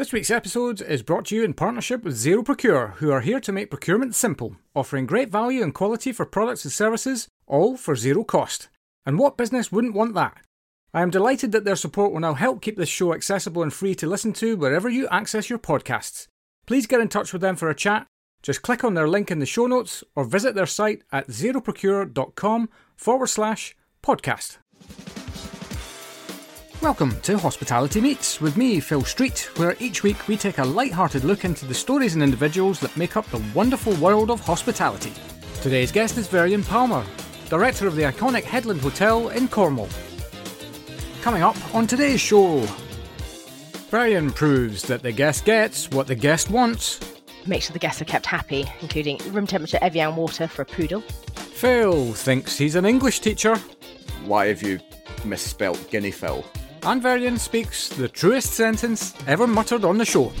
[0.00, 3.38] This week's episode is brought to you in partnership with Zero Procure, who are here
[3.38, 7.94] to make procurement simple, offering great value and quality for products and services, all for
[7.94, 8.70] zero cost.
[9.04, 10.38] And what business wouldn't want that?
[10.94, 13.94] I am delighted that their support will now help keep this show accessible and free
[13.96, 16.28] to listen to wherever you access your podcasts.
[16.66, 18.06] Please get in touch with them for a chat.
[18.42, 22.70] Just click on their link in the show notes or visit their site at zeroprocure.com
[22.96, 24.56] forward slash podcast.
[26.82, 31.24] Welcome to Hospitality Meets with me, Phil Street, where each week we take a light-hearted
[31.24, 35.12] look into the stories and individuals that make up the wonderful world of hospitality.
[35.60, 37.04] Today's guest is Veryan Palmer,
[37.50, 39.90] director of the iconic Headland Hotel in Cornwall.
[41.20, 42.60] Coming up on today's show,
[43.90, 46.98] Veryan proves that the guest gets what the guest wants.
[47.46, 51.02] Make sure the guests are kept happy, including room temperature Evian water for a poodle.
[51.34, 53.56] Phil thinks he's an English teacher.
[54.24, 54.80] Why have you
[55.26, 56.42] misspelt guinea Phil?
[56.82, 60.32] And Veryan speaks the truest sentence ever muttered on the show.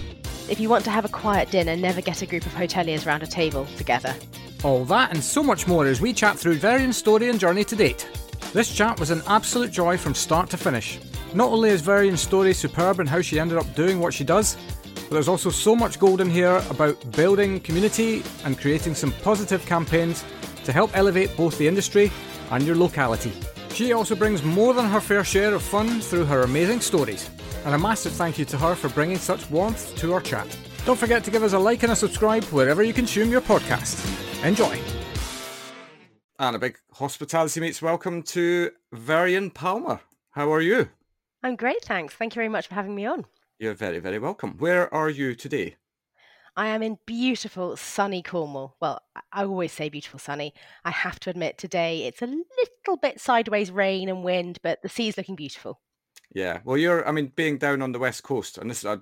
[0.48, 3.22] If you want to have a quiet dinner, never get a group of hoteliers round
[3.22, 4.14] a table together.
[4.64, 7.76] All that and so much more as we chat through Veryan's story and journey to
[7.76, 8.08] date.
[8.54, 10.98] This chat was an absolute joy from start to finish.
[11.34, 14.56] Not only is Veryan's story superb and how she ended up doing what she does,
[14.94, 19.64] but there's also so much gold in here about building community and creating some positive
[19.66, 20.24] campaigns
[20.64, 22.10] to help elevate both the industry
[22.50, 23.32] and your locality.
[23.72, 27.30] She also brings more than her fair share of fun through her amazing stories.
[27.64, 30.46] And a massive thank you to her for bringing such warmth to our chat.
[30.84, 33.96] Don't forget to give us a like and a subscribe wherever you consume your podcast.
[34.44, 34.78] Enjoy.
[36.38, 40.00] And a big hospitality meets welcome to Veryan Palmer.
[40.30, 40.88] How are you?
[41.42, 42.14] I'm great, thanks.
[42.14, 43.26] Thank you very much for having me on.
[43.58, 44.56] You're very, very welcome.
[44.58, 45.76] Where are you today?
[46.56, 48.76] I am in beautiful sunny Cornwall.
[48.80, 50.54] Well, I always say beautiful sunny.
[50.84, 54.88] I have to admit today it's a little bit sideways rain and wind, but the
[54.88, 55.80] sea's looking beautiful.
[56.34, 56.60] Yeah.
[56.64, 58.98] Well, you're, I mean, being down on the west coast, and this is uh,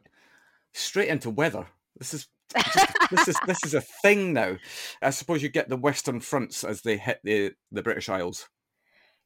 [0.72, 1.66] straight into weather.
[1.96, 4.56] This is just, this is this is a thing now.
[5.02, 8.48] I suppose you get the western fronts as they hit the the British Isles.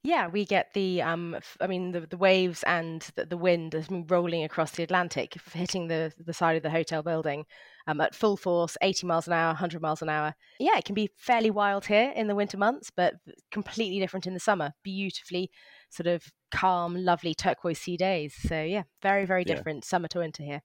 [0.04, 3.86] Yeah, we get the um, I mean the, the waves and the, the wind has
[3.86, 7.44] been rolling across the Atlantic, hitting the the side of the hotel building
[7.86, 10.34] um, at full force, 80 miles an hour, 100 miles an hour.
[10.58, 13.14] Yeah, it can be fairly wild here in the winter months, but
[13.52, 14.72] completely different in the summer.
[14.82, 15.50] Beautifully
[15.90, 18.34] sort of calm, lovely turquoise sea days.
[18.34, 19.88] So yeah, very very different yeah.
[19.88, 20.62] summer to winter here.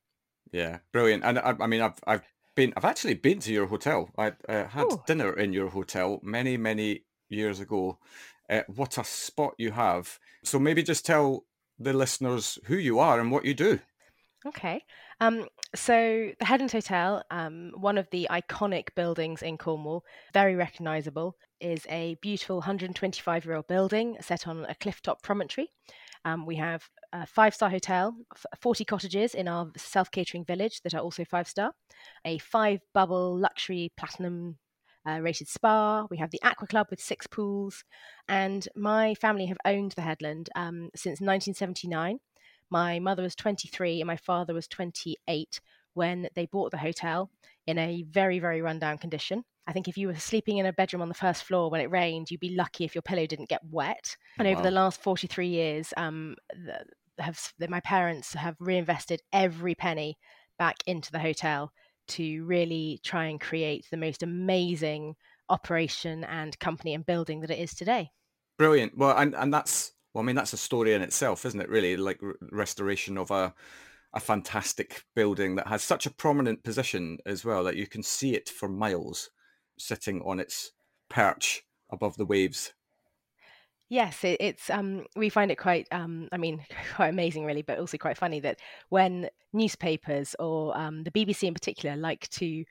[0.52, 1.24] Yeah, brilliant.
[1.24, 2.24] And I, I mean, I've I've
[2.56, 4.10] been I've actually been to your hotel.
[4.18, 5.04] I uh, had Ooh.
[5.06, 8.00] dinner in your hotel many many years ago
[8.50, 10.20] uh, what a spot you have.
[10.44, 11.46] So maybe just tell
[11.80, 13.80] the listeners who you are and what you do.
[14.46, 14.84] Okay.
[15.20, 21.36] Um, so the Headland Hotel, um, one of the iconic buildings in Cornwall, very recognisable,
[21.60, 25.70] is a beautiful 125 year old building set on a clifftop promontory.
[26.24, 28.16] Um, we have a five star hotel,
[28.62, 31.74] 40 cottages in our self catering village that are also five star,
[32.24, 34.58] a five bubble luxury platinum
[35.08, 36.06] uh, rated spa.
[36.10, 37.84] We have the Aqua Club with six pools.
[38.28, 42.20] And my family have owned the Headland um, since 1979.
[42.70, 45.60] My mother was 23 and my father was 28
[45.94, 47.30] when they bought the hotel
[47.66, 49.44] in a very, very rundown condition.
[49.66, 51.92] I think if you were sleeping in a bedroom on the first floor when it
[51.92, 54.16] rained, you'd be lucky if your pillow didn't get wet.
[54.38, 54.54] And wow.
[54.54, 56.86] over the last 43 years, um, the,
[57.22, 60.18] have, the, my parents have reinvested every penny
[60.58, 61.72] back into the hotel
[62.10, 65.16] to really try and create the most amazing
[65.50, 68.10] operation and company and building that it is today.
[68.58, 68.98] Brilliant.
[68.98, 71.70] Well, and and that's well, I mean, that's a story in itself, isn't it?
[71.70, 72.20] Really, like
[72.52, 73.54] restoration of a
[74.14, 78.34] a fantastic building that has such a prominent position as well that you can see
[78.34, 79.30] it for miles,
[79.78, 80.72] sitting on its
[81.10, 82.74] perch above the waves.
[83.90, 86.66] Yes, it, it's um, we find it quite um, I mean
[86.96, 88.60] quite amazing really, but also quite funny that
[88.90, 92.64] when newspapers or um, the BBC in particular like to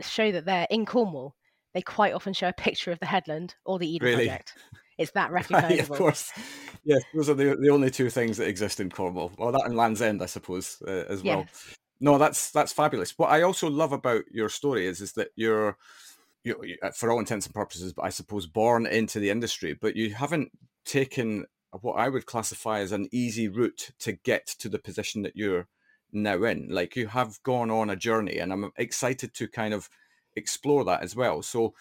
[0.00, 1.34] show that they're in Cornwall,
[1.74, 4.26] they quite often show a picture of the headland or the Eden really?
[4.26, 4.54] Project.
[4.98, 5.94] It's that recognizable.
[5.94, 6.32] of course.
[6.84, 9.32] Yes, those are the, the only two things that exist in Cornwall.
[9.38, 11.40] Well, that and Land's End, I suppose, uh, as well.
[11.40, 11.76] Yes.
[12.00, 13.16] No, that's that's fabulous.
[13.16, 15.76] What I also love about your story is is that you're
[16.44, 19.96] you, uh, for all intents and purposes, but I suppose born into the industry, but
[19.96, 20.52] you haven't
[20.84, 21.46] taken
[21.80, 25.66] what I would classify as an easy route to get to the position that you're
[26.12, 26.68] now in.
[26.68, 29.88] Like you have gone on a journey, and I'm excited to kind of
[30.36, 31.42] explore that as well.
[31.42, 31.74] So,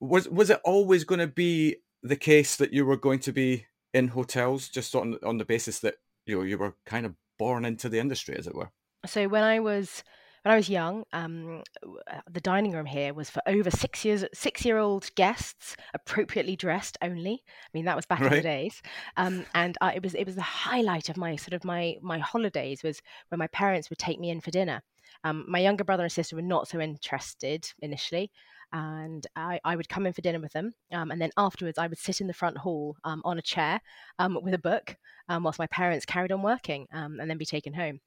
[0.00, 3.66] was was it always going to be the case that you were going to be
[3.94, 7.64] in hotels, just on on the basis that you know you were kind of born
[7.64, 8.70] into the industry, as it were?
[9.06, 10.02] So when I was
[10.46, 14.24] when I was young, um, uh, the dining room here was for over six years,
[14.32, 17.42] six-year-old guests, appropriately dressed only.
[17.44, 18.80] I mean, that was back in the days,
[19.16, 22.20] um, and uh, it was it was the highlight of my sort of my my
[22.20, 24.84] holidays was when my parents would take me in for dinner.
[25.24, 28.30] Um, my younger brother and sister were not so interested initially,
[28.72, 31.88] and I, I would come in for dinner with them, um, and then afterwards I
[31.88, 33.80] would sit in the front hall um, on a chair
[34.20, 34.94] um, with a book
[35.28, 37.98] um, whilst my parents carried on working, um, and then be taken home.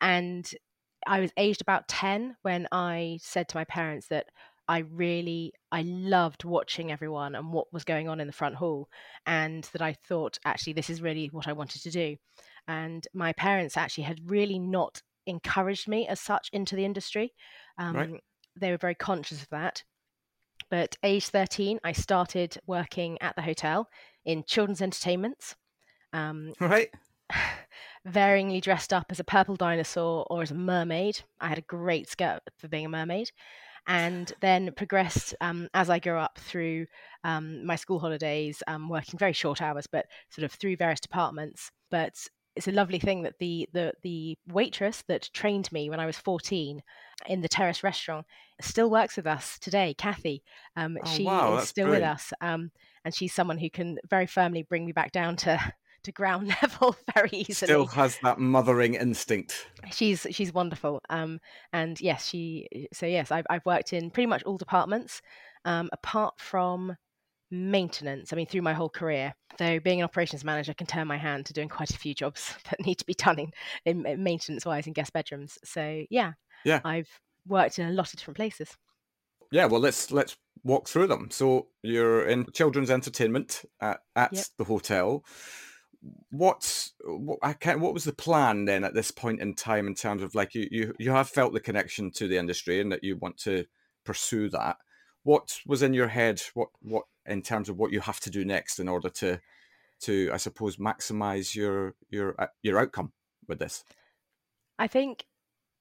[0.00, 0.48] And
[1.06, 4.26] I was aged about 10 when I said to my parents that
[4.68, 8.88] I really I loved watching everyone and what was going on in the front hall
[9.26, 12.16] and that I thought actually this is really what I wanted to do.
[12.68, 17.34] And my parents actually had really not encouraged me as such into the industry.
[17.78, 18.20] Um, Right.
[18.60, 19.82] They were very conscious of that.
[20.70, 23.88] But age 13, I started working at the hotel
[24.24, 25.56] in children's entertainments.
[26.12, 26.90] Um, Right.
[28.08, 31.22] varyingly dressed up as a purple dinosaur or as a mermaid.
[31.40, 33.30] I had a great skirt for being a mermaid.
[33.86, 36.86] And then progressed um, as I grew up through
[37.24, 41.70] um, my school holidays, um, working very short hours, but sort of through various departments.
[41.90, 42.14] But
[42.56, 46.18] it's a lovely thing that the, the the waitress that trained me when I was
[46.18, 46.82] 14
[47.26, 48.26] in the terrace restaurant
[48.60, 50.42] still works with us today, Kathy.
[50.76, 52.70] Um, Oh, she wow, is still with us, um,
[53.04, 55.72] and she's someone who can very firmly bring me back down to
[56.04, 59.66] to ground level very easily Still has that mothering instinct.
[59.90, 61.40] she's she's wonderful um
[61.72, 65.22] and yes she so yes i've, I've worked in pretty much all departments
[65.64, 66.96] um apart from
[67.50, 71.16] maintenance i mean through my whole career though being an operations manager can turn my
[71.16, 73.50] hand to doing quite a few jobs that need to be done in,
[73.84, 76.32] in, in maintenance wise in guest bedrooms so yeah
[76.64, 76.80] Yeah.
[76.84, 77.08] i've
[77.46, 78.76] worked in a lot of different places
[79.50, 81.30] Yeah, well, let's let's walk through them.
[81.30, 84.46] So you're in children's entertainment at, at Yep.
[84.58, 85.24] the hotel.
[86.30, 89.94] What's what, I can't, what was the plan then at this point in time in
[89.94, 93.04] terms of like you, you you have felt the connection to the industry and that
[93.04, 93.66] you want to
[94.04, 94.76] pursue that.
[95.22, 96.40] What was in your head?
[96.54, 99.40] What what in terms of what you have to do next in order to
[100.02, 103.12] to I suppose maximize your your uh, your outcome
[103.46, 103.84] with this?
[104.78, 105.26] I think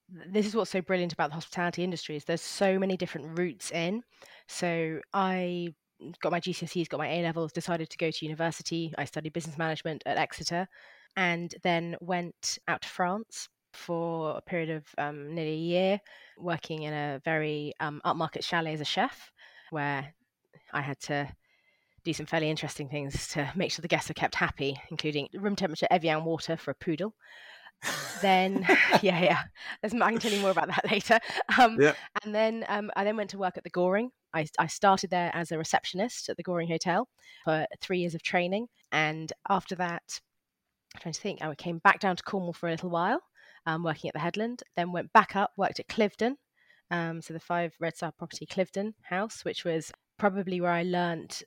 [0.10, 3.72] this is what's so brilliant about the hospitality industry is there's so many different routes
[3.72, 4.04] in.
[4.48, 5.74] So I
[6.22, 8.94] got my GCSEs, got my A levels, decided to go to university.
[8.98, 10.68] I studied business management at Exeter,
[11.16, 16.02] and then went out to France for a period of um, nearly a year,
[16.38, 19.32] working in a very um, upmarket chalet as a chef,
[19.70, 20.14] where
[20.74, 21.30] I had to
[22.04, 25.56] do some fairly interesting things to make sure the guests were kept happy, including room
[25.56, 27.14] temperature Evian water for a poodle.
[28.22, 28.66] Then
[29.02, 29.42] yeah yeah
[29.82, 31.20] There's, i can tell you more about that later.
[31.60, 31.94] Um, Yeah.
[32.24, 34.12] and then um, i then went to work at the goring.
[34.34, 37.08] I, I started there as a receptionist at the goring hotel
[37.46, 38.68] for three years of training.
[38.92, 40.20] And after that
[40.96, 43.22] i'm trying to think i came back down to cornwall for a little while
[43.66, 46.36] um, working at the headland then went back up worked at cliveden
[46.92, 51.44] um, so the five red star property cliveden house which was probably where i learnt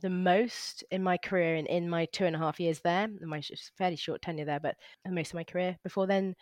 [0.00, 3.42] the most in my career and in my two and a half years there, my
[3.78, 4.76] fairly short tenure there, but
[5.08, 6.34] most of my career before then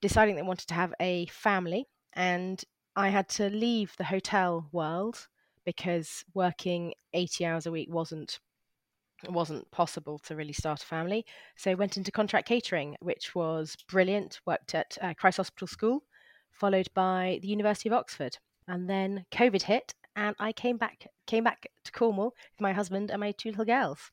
[0.00, 1.86] deciding that I wanted to have a family.
[2.14, 2.62] And
[2.96, 5.28] I had to leave the hotel world
[5.64, 8.40] because working 80 hours a week wasn't
[9.28, 11.26] wasn't possible to really start a family.
[11.56, 14.40] So I went into contract catering, which was brilliant.
[14.46, 16.04] Worked at uh, Christ Hospital School,
[16.50, 21.44] followed by the University of Oxford, and then COVID hit, and I came back came
[21.44, 24.10] back to Cornwall with my husband and my two little girls.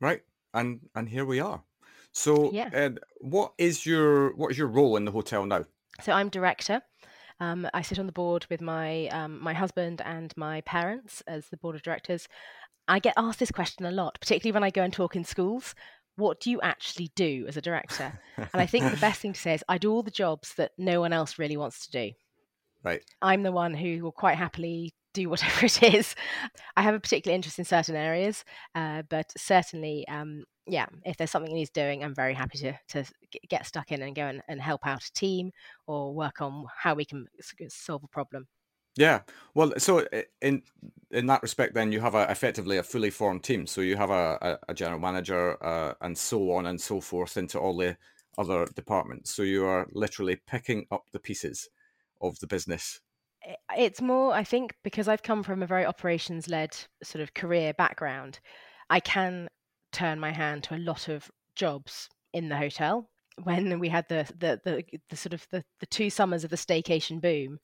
[0.00, 0.22] Right,
[0.52, 1.62] and and here we are.
[2.12, 2.90] So, Yeah.
[3.20, 5.64] What is your what is your role in the hotel now?
[6.00, 6.82] So I'm director.
[7.40, 11.48] Um, I sit on the board with my um, my husband and my parents as
[11.48, 12.28] the board of directors.
[12.86, 15.74] I get asked this question a lot, particularly when I go and talk in schools.
[16.16, 18.20] What do you actually do as a director?
[18.36, 20.70] And I think the best thing to say is I do all the jobs that
[20.78, 22.12] no one else really wants to do.
[22.84, 23.02] Right.
[23.22, 26.14] I'm the one who will quite happily do whatever it is.
[26.76, 28.44] I have a particular interest in certain areas,
[28.74, 33.04] uh, but certainly, um, yeah, if there's something he's doing, I'm very happy to to
[33.48, 35.52] get stuck in and go and, and help out a team
[35.86, 37.26] or work on how we can
[37.68, 38.46] solve a problem.
[38.96, 39.22] Yeah.
[39.54, 40.06] Well, so
[40.40, 40.62] in
[41.10, 43.66] in that respect, then you have a, effectively a fully formed team.
[43.66, 47.36] So you have a, a, a general manager uh, and so on and so forth
[47.36, 47.96] into all the
[48.38, 49.34] other departments.
[49.34, 51.68] So you are literally picking up the pieces
[52.20, 53.00] of the business.
[53.76, 57.74] It's more, I think, because I've come from a very operations led sort of career
[57.74, 58.40] background,
[58.90, 59.48] I can
[59.92, 63.08] turn my hand to a lot of jobs in the hotel.
[63.42, 66.56] When we had the the the, the sort of the, the two summers of the
[66.56, 67.58] staycation boom,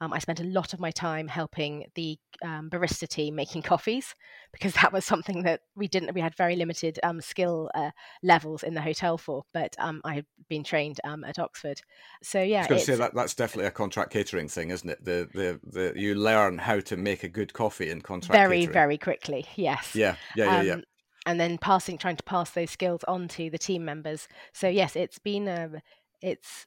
[0.00, 4.14] um, I spent a lot of my time helping the um, barista team making coffees
[4.52, 6.14] because that was something that we didn't.
[6.14, 7.90] We had very limited um, skill uh,
[8.22, 11.80] levels in the hotel for, but um, I had been trained um, at Oxford.
[12.22, 14.88] So yeah, I was going to say that that's definitely a contract catering thing, isn't
[14.88, 15.02] it?
[15.04, 18.72] The, the the you learn how to make a good coffee in contract very catering.
[18.72, 19.46] very quickly.
[19.56, 19.94] Yes.
[19.94, 20.74] Yeah, yeah, yeah, yeah.
[20.74, 20.84] Um,
[21.24, 24.28] and then passing, trying to pass those skills on to the team members.
[24.52, 25.78] So yes, it's been um,
[26.20, 26.66] it's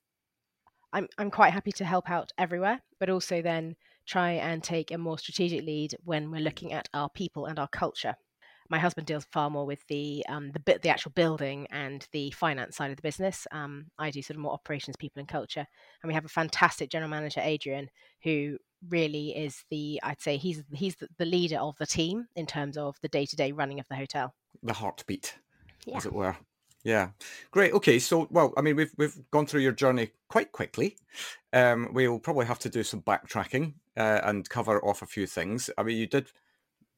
[0.93, 3.75] I'm I'm quite happy to help out everywhere, but also then
[4.07, 7.67] try and take a more strategic lead when we're looking at our people and our
[7.67, 8.15] culture.
[8.71, 12.31] My husband deals far more with the um, the bit the actual building and the
[12.31, 13.47] finance side of the business.
[13.51, 15.65] Um, I do sort of more operations, people, and culture.
[16.01, 17.89] And we have a fantastic general manager, Adrian,
[18.23, 22.45] who really is the I'd say he's he's the, the leader of the team in
[22.45, 24.33] terms of the day to day running of the hotel.
[24.61, 25.35] The heartbeat,
[25.85, 25.97] Yeah.
[25.97, 26.37] as it were.
[26.83, 27.09] Yeah,
[27.51, 27.73] great.
[27.73, 30.97] Okay, so well, I mean, we've we've gone through your journey quite quickly.
[31.51, 35.69] Um, we'll probably have to do some backtracking uh, and cover off a few things.
[35.77, 36.31] I mean, you did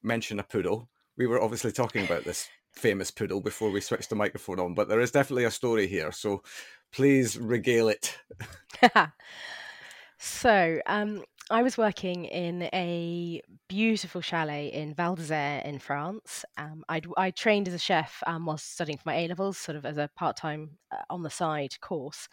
[0.03, 0.89] mention a poodle.
[1.17, 4.87] We were obviously talking about this famous poodle before we switched the microphone on, but
[4.87, 6.11] there is definitely a story here.
[6.11, 6.43] So
[6.91, 8.17] please regale it.
[10.17, 16.45] so um, I was working in a beautiful chalet in Val d'Isère in France.
[16.55, 19.75] Um, I'd, I trained as a chef um, whilst studying for my A levels, sort
[19.75, 22.29] of as a part time uh, on the side course.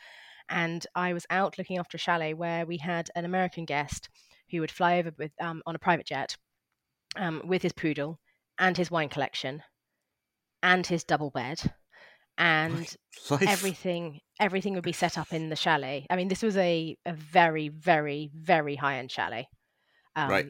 [0.48, 4.08] And I was out looking after a chalet where we had an American guest
[4.52, 6.36] who would fly over with um, on a private jet
[7.16, 8.20] um, with his poodle
[8.58, 9.64] and his wine collection
[10.62, 11.72] and his double bed
[12.38, 12.96] and
[13.30, 13.42] Life.
[13.48, 16.06] everything everything would be set up in the chalet.
[16.10, 19.48] I mean, this was a, a very, very, very high end chalet.
[20.16, 20.46] Um, Right.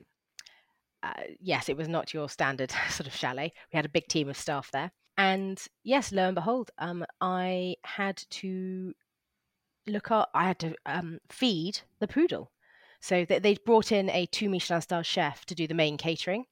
[1.02, 3.52] Uh, yes, it was not your standard sort of chalet.
[3.73, 7.76] We had a big team of staff there, and yes, lo and behold, um, I
[7.85, 8.92] had to
[9.87, 10.30] look up.
[10.35, 12.50] I had to um, feed the poodle.
[13.00, 16.47] So they they brought in a two Michelin star chef to do the main catering.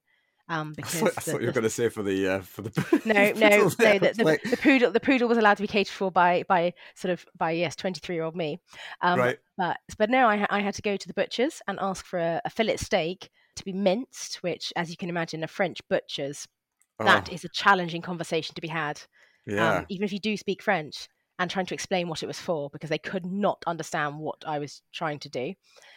[0.48, 2.40] Um, I because thought, I the- thought you were going to say for the uh,
[2.40, 3.68] for the no, no, no.
[3.98, 6.72] The, the, like, the poodle, the poodle was allowed to be catered for by by
[6.94, 8.60] sort of by yes, twenty three year old me.
[9.00, 9.38] Um, right.
[9.56, 12.40] But but no, I I had to go to the butcher's and ask for a,
[12.44, 16.46] a fillet steak to be minced, which, as you can imagine, a French butcher's
[16.98, 19.00] that Oh, is a challenging conversation to be had.
[19.46, 19.78] yeah.
[19.78, 22.70] Um, even if you do speak French, and trying to explain what it was for
[22.70, 25.54] because they could not understand what I was trying to do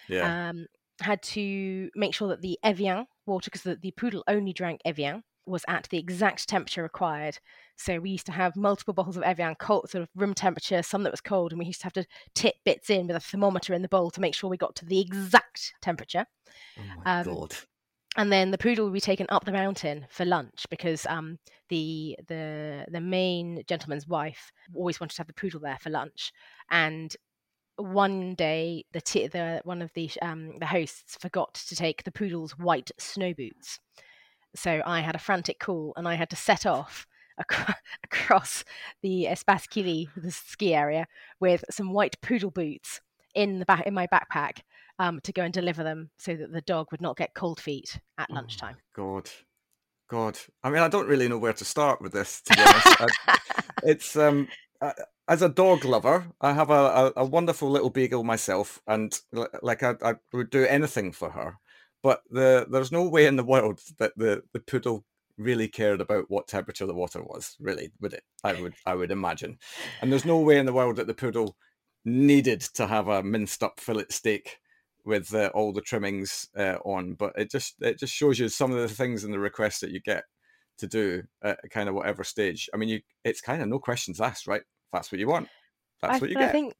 [0.07, 0.49] yeah.
[0.49, 0.65] um,
[0.99, 5.23] had to make sure that the Evian water, because the, the poodle only drank Evian,
[5.49, 7.39] was at the exact temperature required.
[7.75, 11.03] So we used to have multiple bottles of Evian, cold, sort of room temperature, some
[11.03, 12.05] that was cold, and we used to have to
[12.35, 14.85] tip bits in with a thermometer in the bowl to make sure we got to
[14.85, 16.25] the exact temperature.
[16.77, 17.55] oh my um, god.
[18.17, 21.37] And then the poodle would be taken up the mountain for lunch because um,
[21.69, 26.33] the the the main gentleman's wife always wanted to have the poodle there for lunch.
[26.71, 27.15] And
[27.79, 32.11] one day, the t- the one of the um, the hosts forgot to take the
[32.11, 33.79] poodle's white snow boots.
[34.55, 37.07] So I had a frantic call, and I had to set off
[37.39, 38.63] acro- across
[39.01, 41.07] the Espace Killy, the ski area,
[41.39, 43.01] with some white poodle boots
[43.35, 44.59] in the back in my backpack
[44.97, 47.99] um, to go and deliver them, so that the dog would not get cold feet
[48.17, 48.75] at Oh lunchtime.
[48.75, 49.29] my God.
[50.09, 50.39] God.
[50.63, 53.01] I mean, I don't really know where to start with this, to be honest.
[53.01, 53.39] I-
[53.83, 54.47] it's um
[54.81, 54.91] uh,
[55.29, 59.45] as a dog lover, I have a, a, a wonderful little beagle myself, and li-
[59.61, 61.57] like I, I would do anything for her.
[62.01, 65.05] But the there's no way in the world that the the poodle
[65.37, 67.55] really cared about what temperature the water was.
[67.59, 68.23] Really, would it?
[68.43, 69.59] I would I would imagine.
[70.01, 71.55] And there's no way in the world that the poodle
[72.05, 74.57] needed to have a minced up fillet steak
[75.05, 77.13] with uh, all the trimmings uh, on.
[77.13, 79.91] But it just it just shows you some of the things in the requests that
[79.91, 80.23] you get
[80.79, 82.67] to do at kind of whatever stage.
[82.73, 84.63] I mean, you it's kind of no questions asked, right?
[84.91, 85.47] That's what you want.
[86.01, 86.49] That's I, what you get.
[86.49, 86.73] I think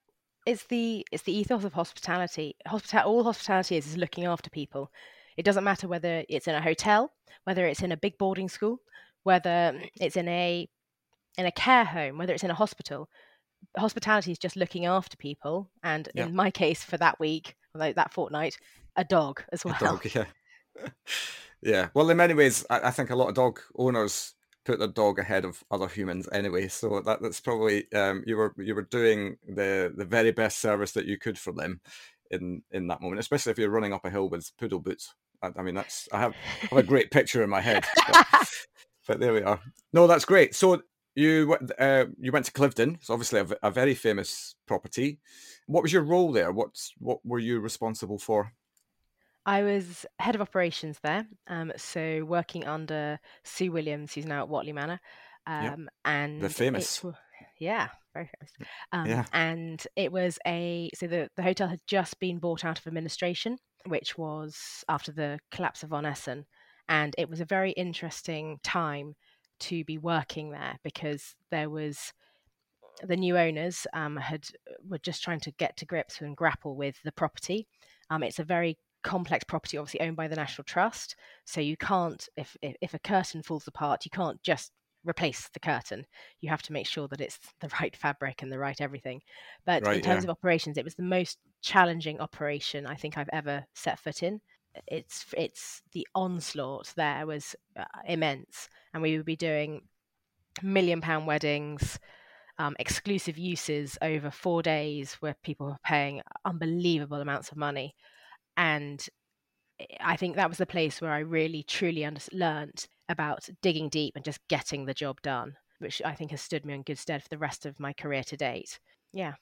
[0.45, 2.55] it's the it's the ethos of hospitality.
[2.67, 4.91] Hospital all hospitality is is looking after people.
[5.37, 7.11] It doesn't matter whether it's in a hotel,
[7.43, 8.79] whether it's in a big boarding school,
[9.23, 10.67] whether it's in a
[11.37, 13.09] in a care home, whether it's in a hospital.
[13.77, 16.25] Hospitality is just looking after people, and Yeah.
[16.25, 18.57] in my case, for that week, like that fortnight,
[18.95, 19.75] a dog as well.
[19.75, 20.25] A dog, yeah.
[21.61, 21.89] yeah.
[21.93, 24.33] Well, in many ways, I, I think a lot of dog owners
[24.69, 26.67] put their dog ahead of other humans anyway.
[26.67, 30.91] So that, that's probably um, you were you were doing the the very best service
[30.91, 31.81] that you could for them
[32.29, 35.15] in in that moment, especially if you're running up a hill with poodle boots.
[35.41, 37.83] I, I mean, that's I have, I have a great picture in my head.
[38.07, 38.27] But,
[39.07, 39.59] but there we are.
[39.91, 40.53] No, that's great.
[40.53, 40.83] So
[41.15, 42.95] you went- uh, you went to Cliveden.
[42.95, 45.17] It's obviously a very famous property.
[45.65, 46.51] What was your role there?
[46.51, 48.53] What's what were you responsible for?
[49.49, 54.49] I was head of operations there, um, so working under Sue Williams, who's now at
[54.49, 54.99] Whatley Manor,
[55.47, 57.03] um, and the famous.
[57.03, 57.13] wa-
[57.59, 58.69] yeah, very famous.
[58.91, 59.25] Um, Yeah.
[59.33, 63.57] And it was a so the the hotel had just been bought out of administration,
[63.87, 66.45] which was after the collapse of Von Essen.
[66.87, 69.15] And it was a very interesting time
[69.61, 72.13] to be working there because there was
[73.01, 74.45] the new owners um, had
[74.87, 77.67] were just trying to get to grips and grapple with the property.
[78.09, 81.15] Um, it's a very complex property, obviously owned by the National Trust,
[81.45, 84.71] so you can't if, if if a curtain falls apart, you can't just
[85.05, 86.05] replace the curtain.
[86.41, 89.21] You have to make sure that it's the right fabric and the right everything.
[89.65, 90.31] But right, in terms yeah.
[90.31, 94.41] of operations, it was the most challenging operation I think I've ever set foot in.
[94.87, 99.81] It's it's the onslaught there was uh, immense, and we would be doing
[100.61, 101.99] million pound weddings,
[102.57, 107.95] um, exclusive uses over four days where people were paying unbelievable amounts of money.
[108.59, 109.03] And
[109.79, 113.89] eh, I think that was the place where I really truly under- learned about digging
[113.89, 116.99] deep and just getting the job done, which I think has stood me in good
[116.99, 118.79] stead for the rest of my career to date.
[119.13, 119.35] Yeah.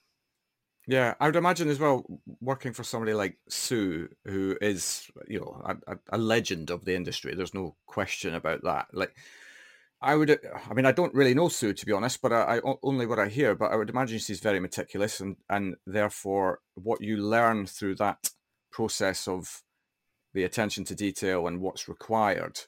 [0.90, 2.06] Yeah, I would imagine as well
[2.40, 7.36] working for somebody like Sue, who is you know a, a legend of the industry.
[7.36, 8.88] There's no question about that.
[8.94, 9.18] Like
[10.02, 10.38] I would, eh,
[10.70, 13.20] I mean, I don't really know Sue to be honest, but I, I, only what
[13.20, 13.54] I hear.
[13.56, 18.30] But I would imagine she's very meticulous, and and therefore what you learn through that
[18.72, 19.64] process of
[20.34, 22.60] the attention to detail and what's required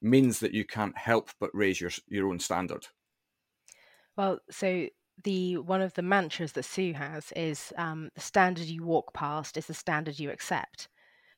[0.00, 2.86] means that you can't help but raise your your own standard.
[4.16, 4.88] Well, so
[5.24, 9.56] the one of the mantras that Sue has is um, the standard you walk past
[9.56, 10.88] is the standard you accept.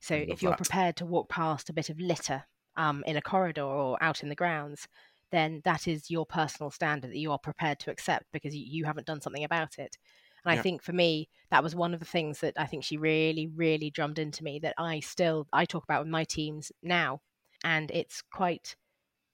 [0.00, 0.59] So if you're that.
[0.59, 2.45] prepared to walk past a bit of litter
[2.76, 4.88] um, in a corridor or out in the grounds,
[5.31, 8.85] then that is your personal standard that you are prepared to accept because you, you
[8.85, 9.97] haven't done something about it.
[10.44, 10.59] And yeah.
[10.59, 13.47] I think for me, that was one of the things that I think she really,
[13.47, 17.20] really drummed into me that I still I talk about with my teams now.
[17.64, 18.76] And it's quite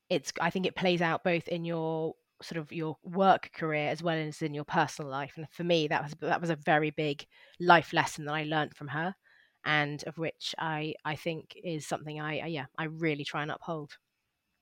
[0.08, 4.02] it's I think it plays out both in your sort of your work career as
[4.02, 5.34] well as in your personal life.
[5.36, 7.26] And for me, that was that was a very big
[7.60, 9.14] life lesson that I learned from her,
[9.64, 13.50] and of which I I think is something I, I yeah I really try and
[13.50, 13.98] uphold.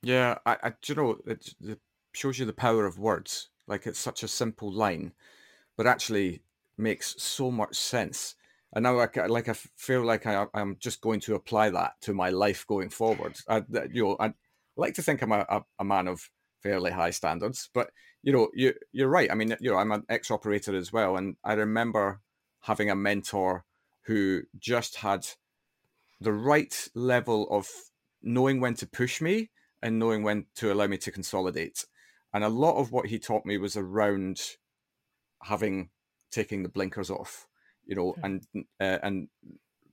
[0.02, 1.80] Yeah, I, I you know it, it
[2.14, 3.50] shows you the power of words.
[3.66, 5.14] Like it's such a simple line,
[5.76, 6.42] but actually
[6.76, 8.34] makes so much sense.
[8.72, 12.12] And now, I, like, I feel like I, am just going to apply that to
[12.12, 13.38] my life going forward.
[13.48, 13.62] I,
[13.92, 14.34] you know, I
[14.76, 16.28] like to think I'm a, a, man of
[16.60, 17.90] fairly high standards, but
[18.22, 19.30] you know, you you're right.
[19.30, 22.20] I mean, you know, I'm an ex-operator as well, and I remember
[22.62, 23.64] having a mentor
[24.06, 25.26] who just had
[26.20, 27.68] the right level of
[28.22, 29.50] knowing when to push me
[29.82, 31.84] and knowing when to allow me to consolidate.
[32.32, 34.40] And a lot of what he taught me was around
[35.44, 35.90] having
[36.30, 37.46] taking the blinkers off,
[37.86, 38.24] you know, mm-hmm.
[38.24, 38.46] and
[38.80, 39.28] uh, and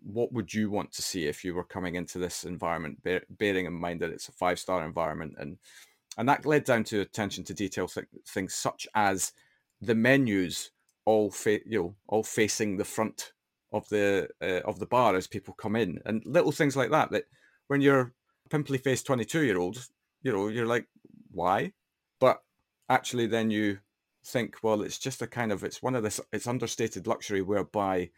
[0.03, 3.65] what would you want to see if you were coming into this environment, bear, bearing
[3.67, 5.57] in mind that it's a five star environment, and
[6.17, 9.33] and that led down to attention to detail th- things such as
[9.81, 10.71] the menus
[11.05, 13.33] all fa- you know all facing the front
[13.73, 17.11] of the uh, of the bar as people come in, and little things like that.
[17.11, 17.25] That
[17.67, 18.13] when you're
[18.49, 19.87] pimply faced twenty two year old,
[20.23, 20.87] you know, you're like,
[21.31, 21.73] why?
[22.19, 22.41] But
[22.89, 23.79] actually, then you
[24.23, 28.09] think, well, it's just a kind of it's one of this it's understated luxury whereby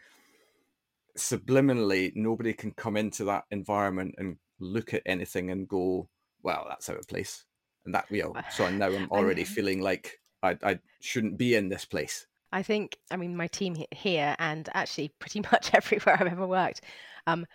[1.17, 6.09] subliminally nobody can come into that environment and look at anything and go,
[6.41, 7.45] well, that's out of place.
[7.85, 11.69] And that you know, so now I'm already feeling like I, I shouldn't be in
[11.69, 12.25] this place.
[12.51, 16.81] I think, I mean, my team here and actually pretty much everywhere I've ever worked,
[17.27, 17.45] um,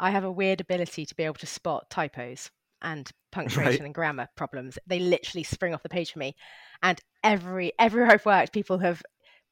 [0.00, 2.50] I have a weird ability to be able to spot typos
[2.82, 3.80] and punctuation right.
[3.80, 4.78] and grammar problems.
[4.86, 6.34] They literally spring off the page for me.
[6.82, 9.02] And every everywhere I've worked, people have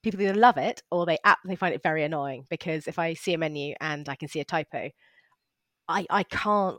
[0.02, 3.34] people either love it or they they find it very annoying because if I see
[3.34, 4.90] a menu and I can see a typo,
[5.88, 6.78] I I can't.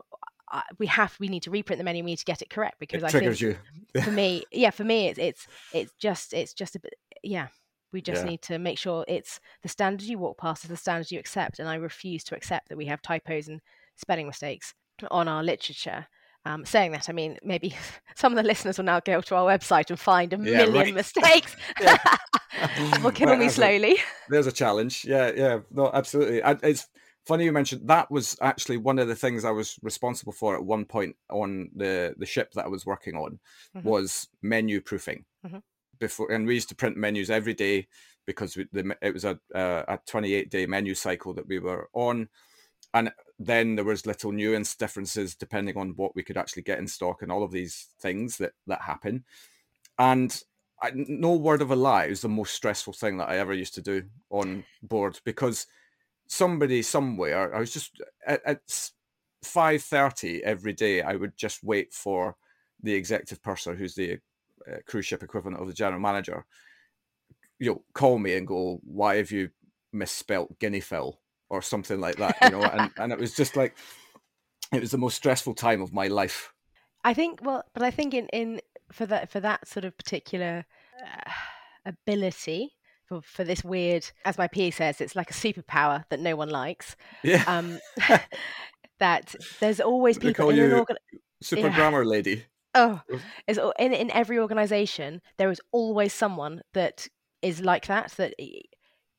[0.50, 2.02] I, we have we need to reprint the menu.
[2.02, 3.58] We need to get it correct because it I triggers think
[3.94, 4.00] you.
[4.02, 7.48] for me, yeah, for me, it's it's it's just it's just a bit yeah.
[7.90, 8.30] We just yeah.
[8.30, 11.58] need to make sure it's the standard you walk past is the standard you accept,
[11.58, 13.60] and I refuse to accept that we have typos and
[13.96, 14.74] spelling mistakes
[15.10, 16.06] on our literature
[16.44, 17.74] um, saying that, I mean, maybe
[18.16, 20.74] some of the listeners will now go to our website and find a yeah, million
[20.74, 20.94] right.
[20.94, 21.56] mistakes.
[23.02, 23.94] will kill me slowly.
[23.94, 25.04] A, there's a challenge.
[25.04, 26.42] Yeah, yeah, no, absolutely.
[26.42, 26.88] I, it's
[27.26, 30.64] funny you mentioned that was actually one of the things I was responsible for at
[30.64, 33.38] one point on the the ship that I was working on
[33.76, 33.86] mm-hmm.
[33.86, 35.24] was menu proofing.
[35.46, 35.58] Mm-hmm.
[35.98, 37.88] Before, and we used to print menus every day
[38.24, 42.28] because we, the, it was a a 28 day menu cycle that we were on
[42.94, 46.88] and then there was little nuance differences depending on what we could actually get in
[46.88, 49.24] stock and all of these things that that happen.
[49.98, 50.40] And
[50.80, 53.52] I, no word of a lie it was the most stressful thing that i ever
[53.52, 55.66] used to do on board because
[56.28, 58.66] somebody somewhere i was just at, at
[59.44, 62.36] 5.30 every day i would just wait for
[62.82, 64.18] the executive purser who's the
[64.70, 66.44] uh, cruise ship equivalent of the general manager
[67.58, 69.50] you know call me and go why have you
[69.92, 71.18] misspelt guinea fill
[71.50, 72.62] or something like that, you know.
[72.72, 73.76] and and it was just like
[74.72, 76.52] it was the most stressful time of my life.
[77.04, 78.60] I think well, but I think in in
[78.92, 80.64] for that for that sort of particular
[81.02, 81.30] uh,
[81.86, 82.72] ability
[83.06, 86.50] for for this weird, as my PA says, it's like a superpower that no one
[86.50, 86.96] likes.
[87.22, 87.44] Yeah.
[87.46, 87.78] Um,
[88.98, 90.96] that there's always They people call in an you organ.
[91.42, 91.74] super yeah.
[91.74, 92.44] grammar lady.
[92.74, 93.00] Oh,
[93.46, 97.08] it's in in every organization there is always someone that
[97.42, 98.12] is like that.
[98.12, 98.34] That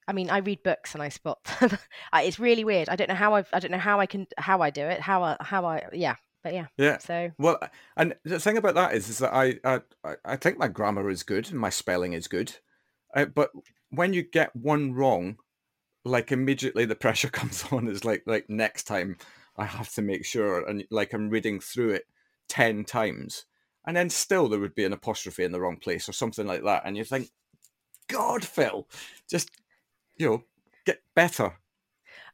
[0.10, 1.40] I mean, I read books and I spot.
[2.12, 2.90] I- it's really weird.
[2.90, 5.00] I don't know how I I don't know how I can how I do it.
[5.00, 6.16] How I how I yeah.
[6.44, 6.68] But yeah.
[6.78, 6.98] Yeah.
[6.98, 7.60] So Well,
[7.98, 11.10] and the thing about that is, is that I, I, I- I think my grammar
[11.10, 12.56] is good and my spelling is good,
[13.16, 13.52] uh, but
[13.92, 15.36] when you get one wrong,
[16.06, 17.88] like immediately the pressure comes on.
[17.88, 19.18] Is like, like next time
[19.58, 22.06] I have to make sure, and like I'm reading through it
[22.48, 23.46] ten times,
[23.86, 26.64] and then still there would be an apostrophe in the wrong place or something like
[26.64, 27.30] that, and you think,
[28.08, 28.88] God, Phil,
[29.30, 29.52] just
[30.20, 30.44] you know,
[30.86, 31.54] get better.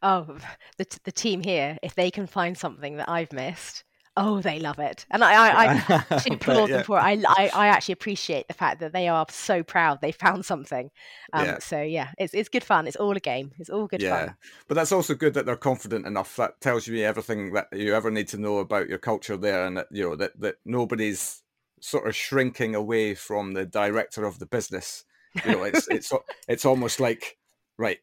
[0.03, 0.37] oh,
[0.77, 3.83] the t- the team here, if they can find something that I've missed,
[4.17, 5.05] oh, they love it.
[5.11, 6.77] And I I, I applaud yeah.
[6.77, 7.01] them for it.
[7.01, 10.89] I, I I actually appreciate the fact that they are so proud they found something.
[11.33, 11.59] Um, Yeah.
[11.59, 12.87] So yeah, it's it's good fun.
[12.87, 13.51] It's all a game.
[13.59, 14.35] It's all good yeah, fun.
[14.67, 16.35] but that's also good that they're confident enough.
[16.35, 19.77] That tells you everything that you ever need to know about your culture there, and
[19.77, 21.41] that you know that that nobody's
[21.81, 25.03] sort of shrinking away from the director of the business.
[25.45, 26.11] You know, it's it's
[26.47, 27.37] it's almost like
[27.77, 27.97] right,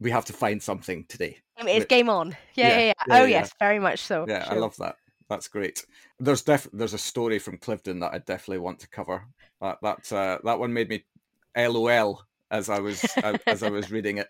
[0.00, 1.38] we have to find something today.
[1.56, 2.36] I mean, it's game on.
[2.54, 3.20] Yeah, Yeah, yeah, yeah.
[3.22, 4.24] oh yes, very much so.
[4.28, 4.96] Yeah, I love that.
[5.28, 5.84] That's great.
[6.18, 9.24] There's def there's a story from Cliveden that I definitely want to cover.
[9.60, 11.04] That that uh, that one made me
[11.56, 14.28] LOL as I was as, as I was reading it.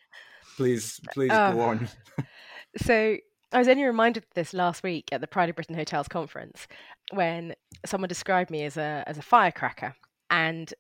[0.57, 1.52] Please, please Oh.
[1.52, 1.88] go on.
[2.76, 3.16] So
[3.52, 6.66] I was only reminded of this last week at the Pride of Britain Hotels conference
[7.12, 7.54] when
[7.87, 9.94] someone described me as a as a firecracker,
[10.30, 10.72] and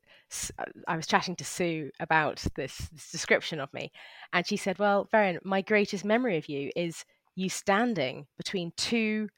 [0.58, 3.92] uh, I was chatting to Sue about this, this description of me,
[4.32, 7.04] and she said, "Well, Veryan, my greatest memory of you is
[7.34, 9.28] you standing between two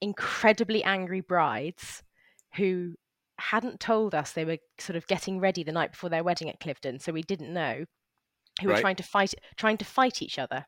[0.00, 2.02] incredibly angry brides
[2.56, 2.94] who."
[3.38, 6.58] Hadn't told us they were sort of getting ready the night before their wedding at
[6.58, 7.84] Cliveden, so we didn't know.
[8.62, 10.64] Who were trying to fight, trying to fight each other,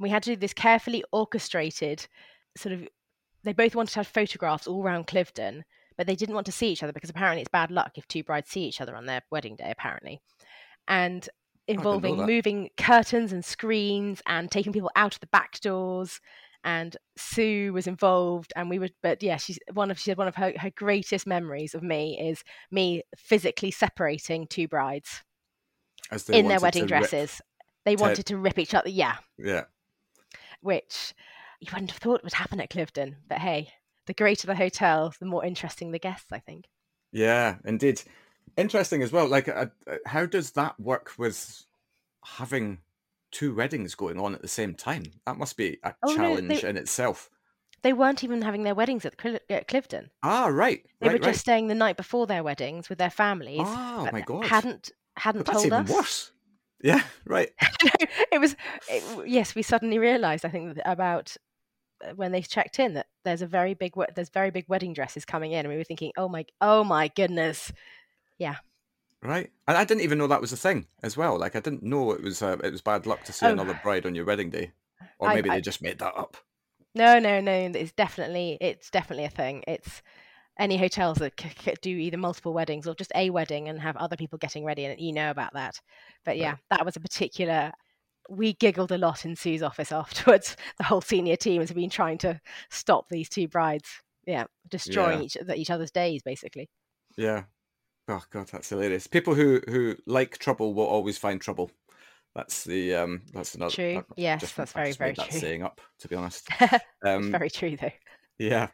[0.00, 2.06] we had to do this carefully orchestrated
[2.56, 2.88] sort of
[3.42, 5.62] they both wanted to have photographs all around Cliveden,
[6.00, 8.24] but they didn't want to see each other because apparently it's bad luck if two
[8.24, 10.18] brides see each other on their wedding day, apparently.
[10.88, 11.28] And
[11.68, 16.18] involving moving curtains and screens and taking people out of the back doors.
[16.64, 18.94] And Sue was involved, and we would.
[19.02, 22.18] But yeah, she's one of she said one of her, her greatest memories of me
[22.18, 25.22] is me physically separating two brides
[26.10, 27.42] As they in their wedding to rip- dresses.
[27.84, 28.88] They Ted- wanted to rip each other.
[28.88, 29.64] Yeah, Yeah.
[30.62, 31.12] which
[31.60, 33.16] you wouldn't have thought would happen at Cliveden.
[33.28, 33.74] But hey,
[34.10, 36.64] the greater the hotel, the more interesting the guests, I think.
[37.12, 38.02] Yeah, indeed.
[38.56, 39.28] Interesting as well.
[39.28, 41.64] Like, uh, uh, how does that work with
[42.24, 42.78] having
[43.30, 45.04] two weddings going on at the same time?
[45.26, 47.30] That must be a Oh, no, challenge they- in itself.
[47.82, 50.08] They weren't even having their weddings at, Cl- at Cliveden.
[50.24, 50.84] Ah, right.
[51.00, 51.36] They right, were just right.
[51.36, 53.62] staying the night before their weddings with their families.
[53.64, 54.44] Oh my god.
[54.46, 55.90] Hadn't hadn't But that's told even us.
[55.90, 56.32] worse.
[56.82, 57.50] Yeah, right.
[58.32, 58.56] it was
[58.88, 59.54] it, yes.
[59.54, 60.44] We suddenly realised.
[60.44, 61.36] I think about
[62.16, 65.52] when they checked in that there's a very big there's very big wedding dresses coming
[65.52, 67.72] in, and we were thinking, oh my oh my goodness.
[68.38, 68.56] Yeah.
[69.22, 69.50] Right.
[69.68, 71.38] And I didn't even know that was a thing as well.
[71.38, 73.50] Like I didn't know it was uh, it was bad luck to see Oh.
[73.52, 74.72] another bride on your wedding day.
[75.18, 76.36] Or maybe I- they just made that up.
[76.94, 77.52] No, no, no.
[77.52, 79.62] It's definitely it's definitely a thing.
[79.68, 80.02] It's
[80.58, 83.96] any hotels that c- c- do either multiple weddings or just a wedding and have
[83.96, 85.80] other people getting ready, and you know about that.
[86.24, 87.72] But yeah, that was a particular.
[88.30, 90.56] We giggled a lot in Sue's office afterwards.
[90.78, 92.40] The whole senior team has been trying to
[92.70, 93.88] stop these two brides.
[94.26, 95.24] Yeah, destroying Yeah.
[95.24, 96.68] each each other's days, basically.
[97.16, 97.44] Yeah.
[98.08, 99.06] Oh god, that's hilarious.
[99.06, 101.70] People who who like trouble will always find trouble.
[102.34, 103.94] That's the um that's another True.
[103.94, 105.40] that- Yes, just- that's I very very that true.
[105.40, 106.48] saying up, to be honest.
[106.60, 107.90] It's Um very true though.
[108.38, 108.68] Yeah.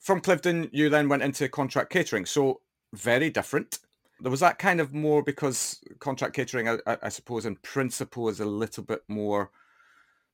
[0.00, 2.26] From Cliveden, you then went into contract catering.
[2.26, 2.60] So
[2.94, 3.78] very different.
[4.22, 8.44] Was that kind of more because contract catering, I, I, suppose, in principle, is a
[8.44, 9.50] little bit more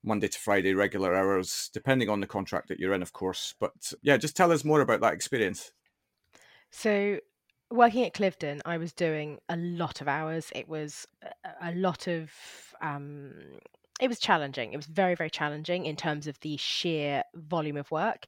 [0.03, 3.55] Monday to Friday, regular hours, depending on the contract that you're in, of course.
[3.59, 5.73] But yeah, just tell us more about that experience.
[6.71, 7.19] So,
[7.71, 10.51] working at Cliveden, I was doing a lot of hours.
[10.55, 11.07] It was
[11.61, 12.33] a lot of.
[12.81, 13.33] Um,
[14.01, 14.73] it was challenging.
[14.73, 18.27] It was very, very challenging in terms of the sheer volume of work.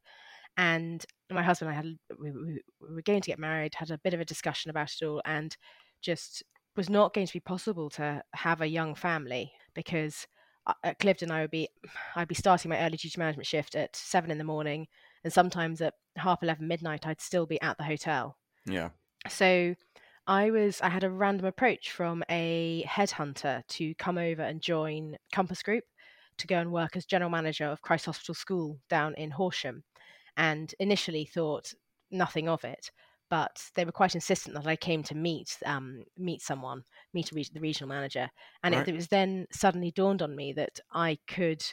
[0.57, 3.91] And my husband and I had we, we, we were going to get married, had
[3.91, 5.57] a bit of a discussion about it all, and
[6.03, 6.43] just
[6.77, 10.27] was not going to be possible to have a young family because
[10.67, 11.69] uh, at Cliveden I would be
[12.15, 14.87] I'd be starting my early duty management shift at seven in the morning,
[15.25, 18.37] and sometimes at half eleven midnight I'd still be at the hotel.
[18.67, 18.91] Yeah.
[19.29, 19.75] So
[20.27, 25.17] I was I had a random approach from a headhunter to come over and join
[25.33, 25.85] Compass Group
[26.39, 29.85] to go and work as general manager of Christ Hospital School down in Horsham,
[30.37, 31.73] and initially thought
[32.11, 32.91] nothing of it.
[33.29, 37.49] But they were quite insistent that I came to meet um, meet someone, meet re-
[37.53, 38.31] the regional manager,
[38.63, 38.87] and right.
[38.87, 41.65] it, it was then suddenly dawned on me that I could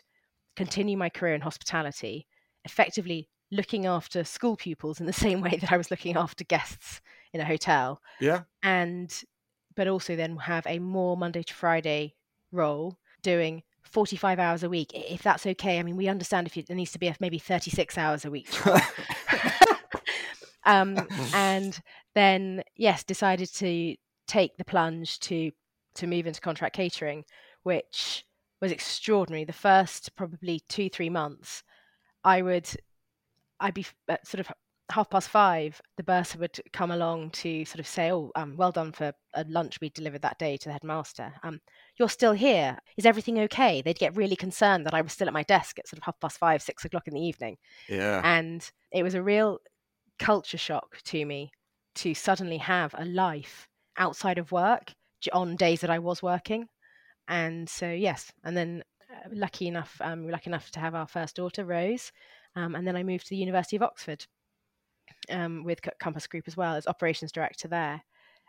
[0.55, 2.27] continue my career in hospitality,
[2.65, 7.01] effectively looking after school pupils in the same way that I was looking after guests
[7.33, 8.01] in a hotel.
[8.19, 8.41] Yeah.
[8.63, 9.13] And
[9.75, 12.15] but also then have a more Monday to Friday
[12.51, 16.69] role doing 45 hours a week if that's okay i mean we understand if it
[16.69, 18.49] needs to be maybe 36 hours a week
[20.65, 20.97] um,
[21.33, 21.79] and
[22.15, 23.95] then yes decided to
[24.27, 25.51] take the plunge to
[25.95, 27.23] to move into contract catering
[27.63, 28.25] which
[28.61, 29.45] was extraordinary.
[29.45, 31.63] The first probably two three months
[32.23, 32.69] i would
[33.59, 34.51] i'd be uh, sort of
[34.91, 38.71] half past five, the bursar would come along to sort of say, "Oh, um, well
[38.71, 41.33] done for a lunch we delivered that day to the headmaster.
[41.43, 41.61] Um,
[41.97, 42.77] you're still here.
[42.97, 45.87] Is everything okay?" They'd get really concerned that I was still at my desk at
[45.87, 47.57] sort of half past five, six o'clock in the evening.
[47.87, 49.59] Yeah, and it was a real
[50.19, 51.51] culture shock to me
[51.95, 53.67] to suddenly have a life
[53.97, 54.93] outside of work
[55.31, 56.67] on days that I was working.
[57.27, 60.95] And so yes, and then uh, lucky enough, um, we were lucky enough to have
[60.95, 62.11] our first daughter, Rose.
[62.55, 64.25] Um, and then I moved to the University of Oxford
[65.29, 68.03] um, with Compass Group as well as operations director there.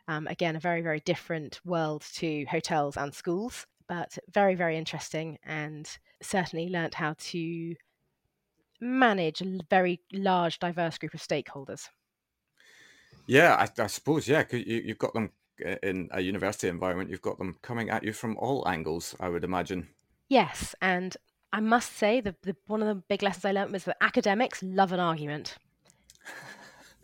[0.07, 5.39] Um, again, a very, very different world to hotels and schools, but very, very interesting
[5.45, 5.89] and
[6.23, 7.75] certainly learnt how to
[8.81, 11.89] manage a very large, diverse group of stakeholders.
[13.27, 15.31] Yeah, I, I suppose, yeah, you, you've got them
[15.65, 19.31] uh, in a university environment, you've got them coming at you from all angles, I
[19.31, 19.89] would imagine.
[20.29, 21.17] Yes, and
[21.53, 24.63] I must say the, the one of the big lessons I learned was that academics
[24.63, 25.57] love an argument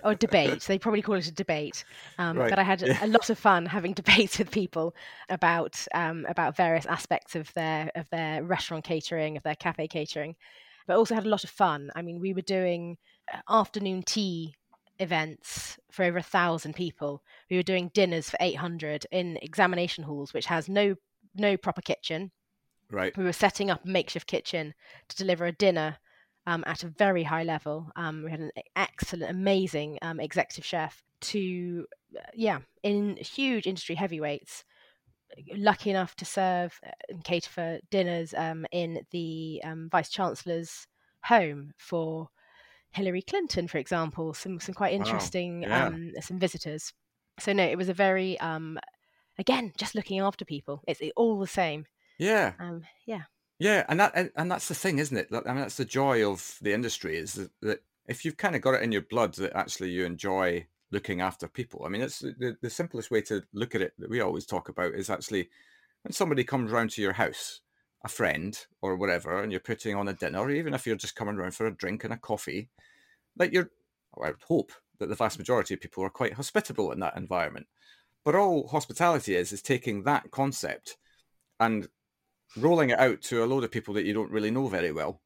[0.04, 0.62] or debate.
[0.62, 1.84] they probably call it a debate.
[2.18, 2.50] Um, right.
[2.50, 3.04] But I had yeah.
[3.04, 4.94] a lot of fun having debates with people
[5.28, 10.36] about um, about various aspects of their of their restaurant catering, of their cafe catering.
[10.86, 11.90] But also had a lot of fun.
[11.94, 12.96] I mean, we were doing
[13.32, 14.56] uh, afternoon tea
[14.98, 17.22] events for over a thousand people.
[17.50, 20.96] We were doing dinners for eight hundred in examination halls, which has no
[21.34, 22.32] no proper kitchen.
[22.90, 23.16] Right.
[23.16, 24.74] We were setting up a makeshift kitchen
[25.08, 25.98] to deliver a dinner
[26.50, 27.90] um, at a very high level.
[27.94, 31.86] Um, we had an excellent, amazing um, executive chef to,
[32.16, 34.64] uh, yeah, in huge industry heavyweights.
[35.54, 40.88] Lucky enough to serve uh, and cater for dinners um, in the um, vice chancellor's
[41.22, 42.28] home for
[42.90, 44.34] Hillary Clinton, for example.
[44.34, 45.92] Some some quite interesting wow.
[45.96, 46.20] yeah.
[46.20, 46.92] some visitors.
[47.38, 48.36] So no, it was a very
[49.38, 50.82] again just looking after people.
[50.88, 51.86] It's all the same.
[52.18, 52.54] Yeah.
[53.06, 53.22] yeah.
[53.60, 55.28] Yeah, and that and, and that's the thing, isn't it?
[55.30, 58.62] I mean, that's the joy of the industry is that, that if you've kind of
[58.62, 61.84] got it in your blood that actually you enjoy looking after people.
[61.84, 64.70] I mean, it's the, the simplest way to look at it that we always talk
[64.70, 65.50] about is actually
[66.02, 67.60] when somebody comes round to your house,
[68.02, 71.14] a friend or whatever, and you're putting on a dinner, or even if you're just
[71.14, 72.70] coming around for a drink and a coffee,
[73.38, 73.70] like you're,
[74.16, 77.16] well, I would hope that the vast majority of people are quite hospitable in that
[77.16, 77.66] environment.
[78.24, 80.96] But all hospitality is is taking that concept
[81.60, 81.88] and
[82.56, 85.20] rolling it out to a load of people that you don't really know very well,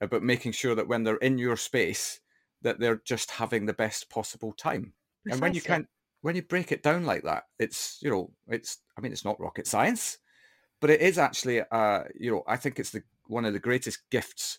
[0.00, 2.20] uh, but making sure that when they're in your space,
[2.62, 4.92] that they're just having the best possible time.
[5.22, 5.32] Precisely.
[5.32, 5.88] And when you can
[6.22, 9.40] when you break it down like that, it's you know, it's I mean, it's not
[9.40, 10.18] rocket science,
[10.80, 14.08] but it is actually uh, you know, I think it's the one of the greatest
[14.10, 14.58] gifts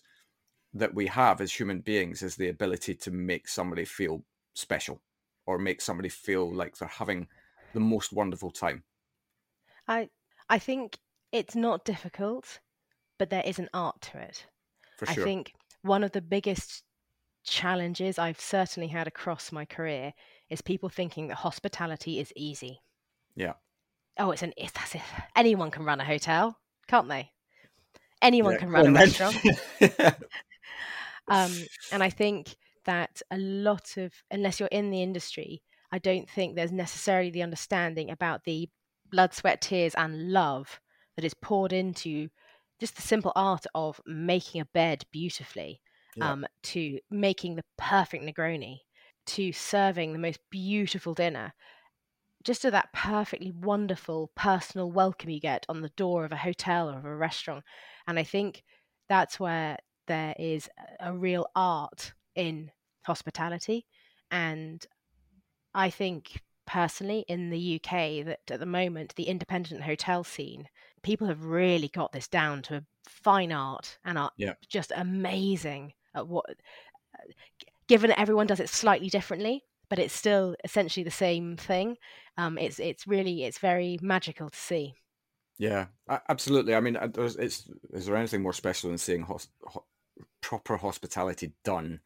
[0.74, 5.00] that we have as human beings is the ability to make somebody feel special
[5.44, 7.28] or make somebody feel like they're having
[7.74, 8.82] the most wonderful time.
[9.86, 10.08] I
[10.48, 10.98] I think
[11.32, 12.60] it's not difficult,
[13.18, 14.46] but there is an art to it.
[14.98, 15.22] For sure.
[15.22, 16.82] I think one of the biggest
[17.44, 20.12] challenges I've certainly had across my career
[20.48, 22.80] is people thinking that hospitality is easy.
[23.34, 23.54] Yeah.
[24.18, 25.00] Oh, it's an it's that's it.
[25.34, 27.30] Anyone can run a hotel, can't they?
[28.20, 28.58] Anyone yeah.
[28.58, 29.36] can run a restaurant.
[31.28, 31.52] um,
[31.90, 36.54] and I think that a lot of unless you're in the industry, I don't think
[36.54, 38.68] there's necessarily the understanding about the
[39.10, 40.80] blood, sweat, tears, and love
[41.16, 42.28] that is poured into
[42.80, 45.80] just the simple art of making a bed beautifully,
[46.16, 46.32] yeah.
[46.32, 48.78] um, to making the perfect Negroni,
[49.26, 51.52] to serving the most beautiful dinner,
[52.42, 56.90] just to that perfectly wonderful personal welcome you get on the door of a hotel
[56.90, 57.62] or of a restaurant.
[58.06, 58.64] And I think
[59.08, 59.76] that's where
[60.08, 62.70] there is a real art in
[63.06, 63.86] hospitality.
[64.30, 64.84] And
[65.74, 70.68] I think personally in the UK that at the moment the independent hotel scene
[71.02, 74.54] people have really got this down to a fine art and are yeah.
[74.68, 76.44] just amazing at what
[77.88, 81.96] given that everyone does it slightly differently but it's still essentially the same thing
[82.36, 84.94] um, it's it's really it's very magical to see
[85.58, 85.86] Yeah,
[86.28, 86.74] absolutely.
[86.74, 89.86] I mean, uh, it's is there anything more special than seeing hos- ho-
[90.40, 92.00] proper hospitality done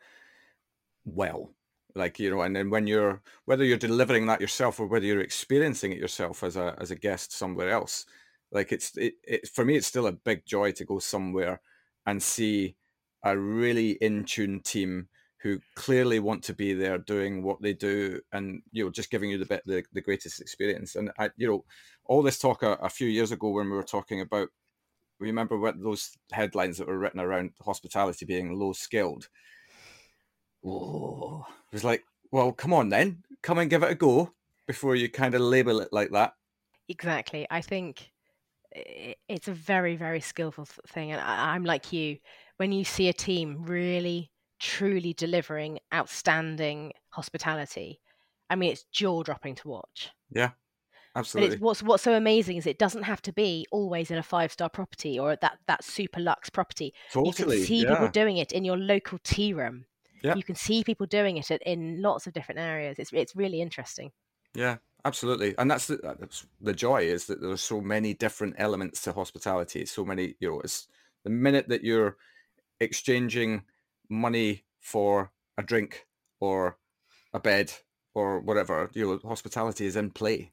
[1.04, 1.55] well?
[1.96, 5.20] Like you know, and then when you're whether you're delivering that yourself or whether you're
[5.20, 8.04] experiencing it yourself as a as a guest somewhere else,
[8.52, 11.60] like it's it, it for me, it's still a big joy to go somewhere
[12.06, 12.76] and see
[13.24, 18.20] a really in tune team who clearly want to be there doing what they do
[18.32, 20.96] and you know just giving you the bit the, the greatest experience.
[20.96, 21.64] And I, you know
[22.04, 24.48] all this talk a, a few years ago when we were talking about
[25.18, 29.28] remember what those headlines that were written around hospitality being low skilled
[30.66, 34.32] oh it was like well come on then come and give it a go
[34.66, 36.34] before you kind of label it like that
[36.88, 38.10] exactly i think
[38.74, 42.18] eh, it's a very very skillful thing and i'm like you
[42.56, 48.00] when you see a team really truly delivering outstanding hospitality.
[48.48, 50.10] I mean, it's jaw dropping to watch.
[50.30, 50.50] Yeah,
[51.14, 51.58] absolutely.
[51.58, 54.68] what's what's so amazing is it doesn't have to be always in a five star
[54.68, 56.94] property or that that super luxe property.
[57.12, 57.90] Totally, you can see yeah.
[57.90, 59.86] people doing it in your local tea room.
[60.34, 62.98] You can see people doing it in lots of different areas.
[62.98, 64.12] It's it's really interesting.
[64.54, 68.56] Yeah, absolutely, and that's the that's the joy is that there are so many different
[68.58, 69.84] elements to hospitality.
[69.86, 70.88] So many, you know, it's
[71.24, 72.16] the minute that you're
[72.80, 73.62] exchanging
[74.08, 76.06] money for a drink
[76.40, 76.78] or
[77.32, 77.72] a bed
[78.14, 80.52] or whatever, you know, hospitality is in play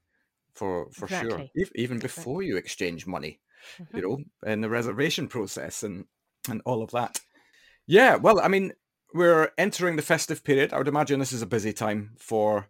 [0.54, 1.52] for for exactly.
[1.56, 1.68] sure.
[1.76, 2.48] Even before exactly.
[2.48, 3.40] you exchange money,
[3.80, 3.98] mm-hmm.
[3.98, 6.06] you know, in the reservation process and
[6.50, 7.20] and all of that.
[7.88, 8.74] Yeah, well, I mean,
[9.14, 10.74] we're entering the festive period.
[10.74, 12.68] I would imagine this is a busy time for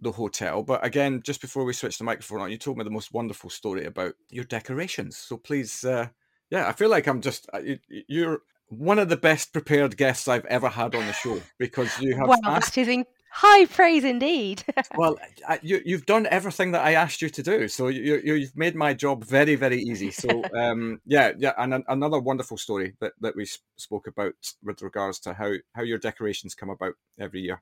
[0.00, 0.62] the hotel.
[0.62, 3.50] But again, just before we switch the microphone on, you told me the most wonderful
[3.50, 5.16] story about your decorations.
[5.16, 6.08] So please, uh,
[6.50, 7.60] yeah, I feel like I'm just uh,
[8.08, 12.16] you're one of the best prepared guests I've ever had on the show because you
[12.16, 12.28] have.
[12.28, 12.74] Wow, asked...
[12.74, 13.04] that is in
[13.34, 14.64] high praise indeed.
[14.96, 15.18] well,
[15.48, 18.56] I, you, you've done everything that I asked you to do, so you, you, have
[18.56, 20.12] made my job very, very easy.
[20.12, 24.82] So, um, yeah, yeah, and an, another wonderful story that, that we spoke about with
[24.82, 27.60] regards to how how your decorations come about every year.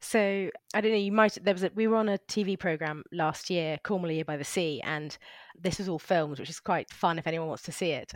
[0.00, 0.98] So I don't know.
[0.98, 4.36] You might there was a, we were on a TV program last year, Cornwall by
[4.36, 5.16] the Sea, and
[5.60, 8.12] this was all filmed, which is quite fun if anyone wants to see it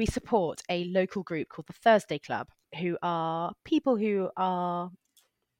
[0.00, 2.48] we support a local group called the Thursday Club,
[2.80, 4.90] who are people who are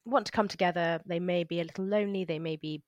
[0.04, 1.00] want to come together.
[1.06, 2.24] They may be a little lonely.
[2.24, 2.82] They may be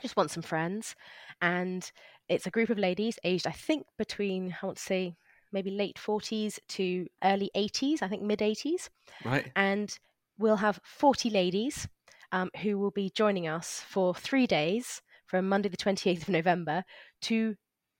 [0.00, 0.94] just want some friends,
[1.42, 1.90] and
[2.28, 5.16] it's a group of ladies aged, I think, between I want to say
[5.52, 8.02] maybe late forties to early eighties.
[8.02, 8.88] I think mid eighties.
[9.24, 9.50] Right.
[9.56, 9.96] And
[10.38, 11.88] we'll have forty ladies
[12.32, 16.84] um, who will be joining us for three days from Monday the 28th of November
[17.22, 17.54] to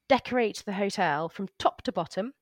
[0.09, 2.33] decorate the hotel from top to bottom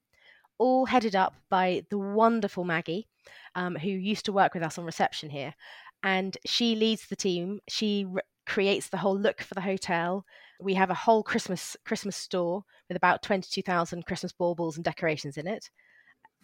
[0.59, 3.07] all headed up by the wonderful Maggie,
[3.55, 5.55] um, who used to work with us on reception here.
[6.03, 7.61] And she leads the team.
[7.69, 10.25] She re- creates the whole look for the hotel.
[10.61, 14.85] We have a whole Christmas Christmas store with about twenty two thousand Christmas baubles and
[14.85, 15.71] decorations in it.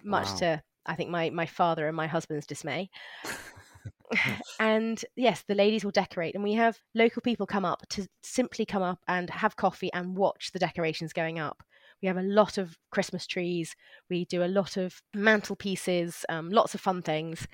[0.03, 0.37] Much wow.
[0.37, 2.91] to I think my my father and my husband's dismay.
[4.61, 8.67] and yes, the ladies will decorate, and we have local people come up to simply
[8.67, 11.63] come up and have coffee and watch the decorations going up.
[12.05, 13.75] We have a lot of Christmas trees.
[14.11, 17.49] We do a lot of mantelpieces, um, lots of fun things.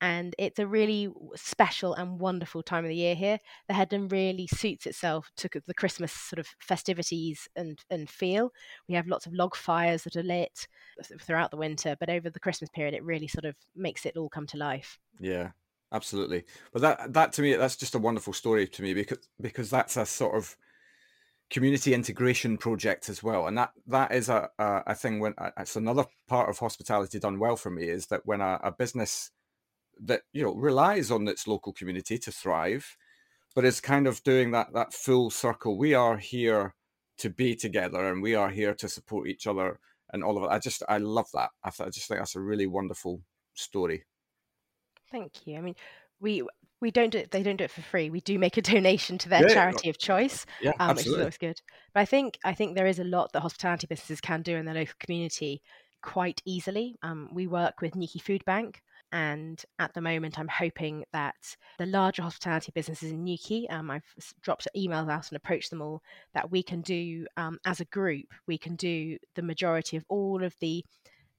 [0.00, 3.40] And it's a really special and wonderful time of the year here.
[3.66, 8.52] The Headland really suits itself to the Christmas sort of festivities and, and feel.
[8.88, 10.68] We have lots of log fires that are lit
[11.20, 14.28] throughout the winter, but over the Christmas period, it really sort of makes it all
[14.28, 15.00] come to life.
[15.18, 15.50] Yeah,
[15.90, 16.44] absolutely.
[16.72, 19.96] But that that to me, that's just a wonderful story to me because because that's
[19.96, 20.56] a sort of
[21.50, 25.50] community integration project as well and that that is a, a, a thing when uh,
[25.58, 29.30] it's another part of hospitality done well for me is that when a, a business
[30.00, 32.96] that you know relies on its local community to thrive
[33.54, 36.74] but is kind of doing that that full circle we are here
[37.18, 39.78] to be together and we are here to support each other
[40.12, 40.50] and all of it.
[40.50, 41.50] I just i love that.
[41.64, 43.22] I, th- I just think that's a really wonderful
[43.54, 44.04] story.
[45.10, 45.56] Thank you.
[45.56, 45.76] I mean
[46.20, 46.42] we
[46.80, 48.10] we don't do it, they don't do it for free.
[48.10, 51.14] We do make a donation to their yeah, charity of choice, yeah, um, which is
[51.14, 51.60] always good.
[51.94, 54.64] But I think I think there is a lot that hospitality businesses can do in
[54.66, 55.62] their local community
[56.02, 56.96] quite easily.
[57.02, 61.86] Um, we work with Newquay Food Bank, and at the moment, I'm hoping that the
[61.86, 64.04] larger hospitality businesses in Newquay, um, I've
[64.42, 66.02] dropped emails out and approached them all,
[66.34, 70.42] that we can do um, as a group, we can do the majority of all
[70.42, 70.84] of the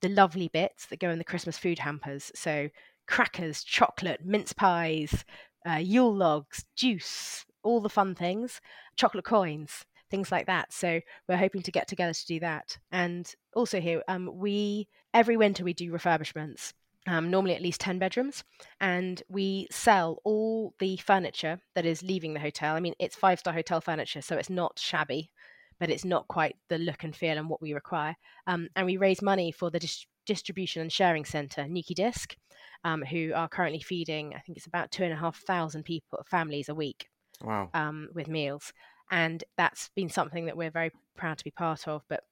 [0.01, 2.31] the lovely bits that go in the Christmas food hampers.
[2.35, 2.69] So
[3.07, 5.25] crackers, chocolate, mince pies,
[5.67, 8.61] uh, Yule logs, juice, all the fun things,
[8.95, 10.71] chocolate coins, things like that.
[10.71, 12.77] So we're hoping to get together to do that.
[12.91, 16.73] And also here, um, we every winter we do refurbishments.
[17.09, 18.43] Um, normally at least 10 bedrooms,
[18.81, 22.75] and we sell all the furniture that is leaving the hotel.
[22.75, 25.31] I mean, it's five star hotel furniture, so it's not shabby,
[25.79, 28.17] but it's not quite the look and feel and what we require.
[28.45, 32.35] Um, and we raise money for the dis- distribution and sharing centre, Newquay Disc,
[32.83, 36.23] um, who are currently feeding, I think it's about two and a half thousand people,
[36.29, 37.09] families a week.
[37.43, 37.69] Wow.
[37.73, 38.73] Um, with meals.
[39.11, 42.03] And that's been something that we're very proud to be part of.
[42.09, 42.23] But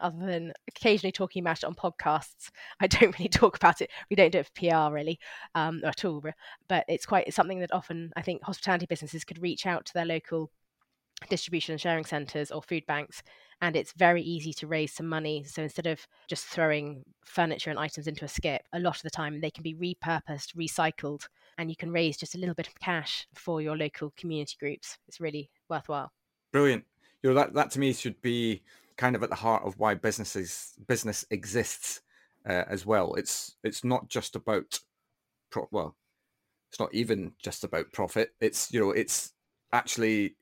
[0.00, 2.50] other than occasionally talking about it on podcasts.
[2.80, 3.90] I don't really talk about it.
[4.10, 5.18] We don't do it for PR really
[5.54, 6.22] um, at all.
[6.68, 9.94] But it's quite it's something that often I think hospitality businesses could reach out to
[9.94, 10.50] their local
[11.28, 13.22] distribution and sharing centres or food banks
[13.62, 17.78] and it's very easy to raise some money so instead of just throwing furniture and
[17.78, 21.70] items into a skip a lot of the time they can be repurposed recycled and
[21.70, 25.20] you can raise just a little bit of cash for your local community groups it's
[25.20, 26.12] really worthwhile
[26.52, 26.84] brilliant
[27.22, 28.62] you know that that to me should be
[28.96, 32.02] kind of at the heart of why businesses business exists
[32.46, 33.14] uh, as well.
[33.14, 34.80] It's it's not just about
[35.50, 35.96] pro- well,
[36.70, 38.30] it's not even just about profit.
[38.40, 39.32] It's you know it's
[39.72, 40.36] actually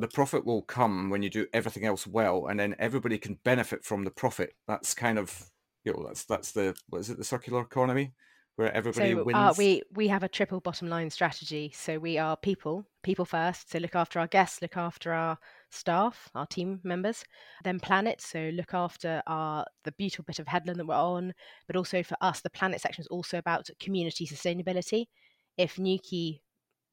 [0.00, 3.84] the profit will come when you do everything else well, and then everybody can benefit
[3.84, 4.54] from the profit.
[4.66, 5.50] That's kind of
[5.84, 8.12] you know that's that's the what is it the circular economy
[8.60, 9.36] where everybody so, wins.
[9.36, 11.72] Uh, we we have a triple bottom line strategy.
[11.74, 13.70] So we are people, people first.
[13.70, 15.38] So look after our guests, look after our
[15.70, 17.24] staff, our team members.
[17.64, 18.20] Then planet.
[18.20, 21.32] So look after our the beautiful bit of headland that we're on,
[21.66, 25.06] but also for us, the planet section is also about community sustainability.
[25.56, 26.42] If Newquay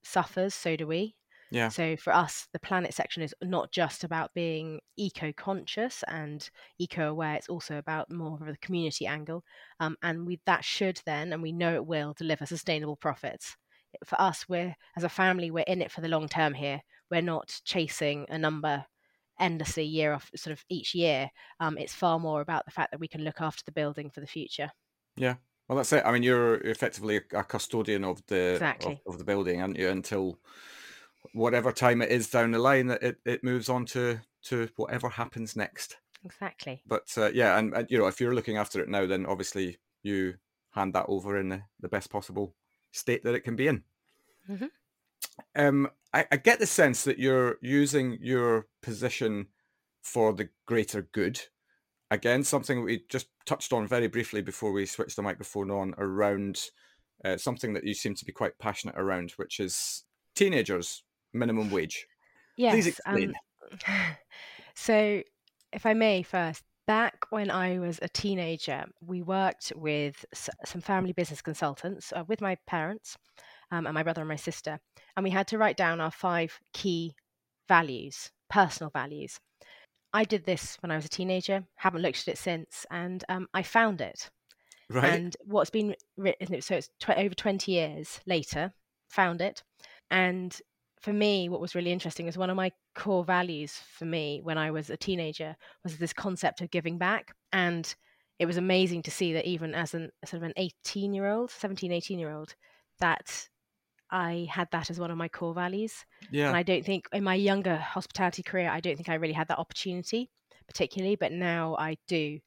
[0.03, 1.15] suffers, so do we.
[1.51, 1.69] Yeah.
[1.69, 7.49] So for us, the planet section is not just about being eco-conscious and eco-aware; it's
[7.49, 9.43] also about more of a community angle.
[9.79, 13.55] Um, and we that should then, and we know it will, deliver sustainable profits.
[14.05, 16.81] For us, we're as a family, we're in it for the long term here.
[17.09, 18.85] We're not chasing a number
[19.39, 21.29] endlessly year off sort of each year.
[21.59, 24.19] Um, it's far more about the fact that we can look after the building for
[24.19, 24.71] the future.
[25.15, 25.35] Yeah.
[25.67, 26.03] Well, that's it.
[26.05, 29.01] I mean, you're effectively a custodian of the exactly.
[29.05, 29.89] of, of the building, aren't you?
[29.89, 30.39] Until
[31.33, 35.09] whatever time it is down the line that it, it moves on to to whatever
[35.09, 35.97] happens next.
[36.23, 36.81] Exactly.
[36.85, 39.77] But uh, yeah and, and, you know if you're looking after it now then obviously
[40.03, 40.35] you
[40.71, 42.53] hand that over in the, the best possible
[42.91, 43.83] state that it can be in.
[44.49, 44.65] Mm-hmm.
[45.55, 49.47] um I, I get the sense that you're using your position
[50.01, 51.41] for the greater good.
[52.09, 56.61] Again something we just touched on very briefly before we switched the microphone on around
[57.25, 60.03] uh, something that you seem to be quite passionate around which is
[60.35, 61.03] teenagers
[61.33, 62.05] minimum wage.
[62.57, 62.73] Yes.
[62.73, 63.33] Please explain.
[63.87, 64.15] Um,
[64.75, 65.21] so,
[65.73, 70.81] if I may first, back when I was a teenager, we worked with s- some
[70.81, 73.17] family business consultants uh, with my parents
[73.71, 74.79] um, and my brother and my sister,
[75.15, 77.15] and we had to write down our five key
[77.67, 79.39] values, personal values.
[80.13, 83.47] I did this when I was a teenager, haven't looked at it since, and um,
[83.53, 84.29] I found it.
[84.89, 85.13] Right.
[85.13, 88.73] And what's been written, so it's tw- over 20 years later,
[89.09, 89.63] found it.
[90.09, 90.57] And
[90.99, 94.57] for me, what was really interesting is one of my core values for me when
[94.57, 97.35] I was a teenager was this concept of giving back.
[97.53, 97.93] And
[98.39, 101.51] it was amazing to see that even as an sort of an 18 year old,
[101.51, 102.55] 17, 18 year old,
[102.99, 103.47] that
[104.09, 106.05] I had that as one of my core values.
[106.31, 106.47] Yeah.
[106.47, 109.49] And I don't think in my younger hospitality career, I don't think I really had
[109.49, 110.29] that opportunity
[110.67, 112.39] particularly, but now I do.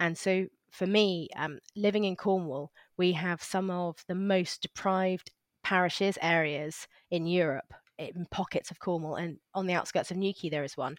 [0.00, 5.30] And so for me, um, living in Cornwall, we have some of the most deprived
[5.62, 10.64] parishes, areas in Europe in pockets of Cornwall, and on the outskirts of Newquay there
[10.64, 10.96] is one.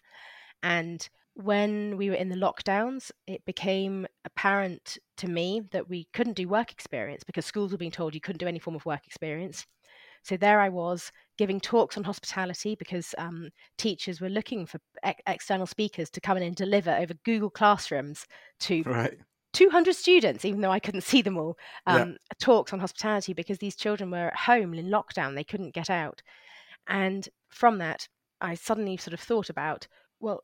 [0.62, 6.36] And when we were in the lockdowns, it became apparent to me that we couldn't
[6.36, 9.06] do work experience because schools were being told you couldn't do any form of work
[9.06, 9.64] experience.
[10.24, 15.22] So there I was giving talks on hospitality because um, teachers were looking for ex-
[15.28, 18.26] external speakers to come in and deliver over Google Classrooms
[18.60, 19.18] to right.
[19.52, 22.16] 200 students, even though I couldn't see them all, um, yeah.
[22.40, 25.34] talks on hospitality because these children were at home in lockdown.
[25.34, 26.20] They couldn't get out.
[26.88, 28.08] And from that,
[28.40, 29.86] I suddenly sort of thought about,
[30.20, 30.42] well,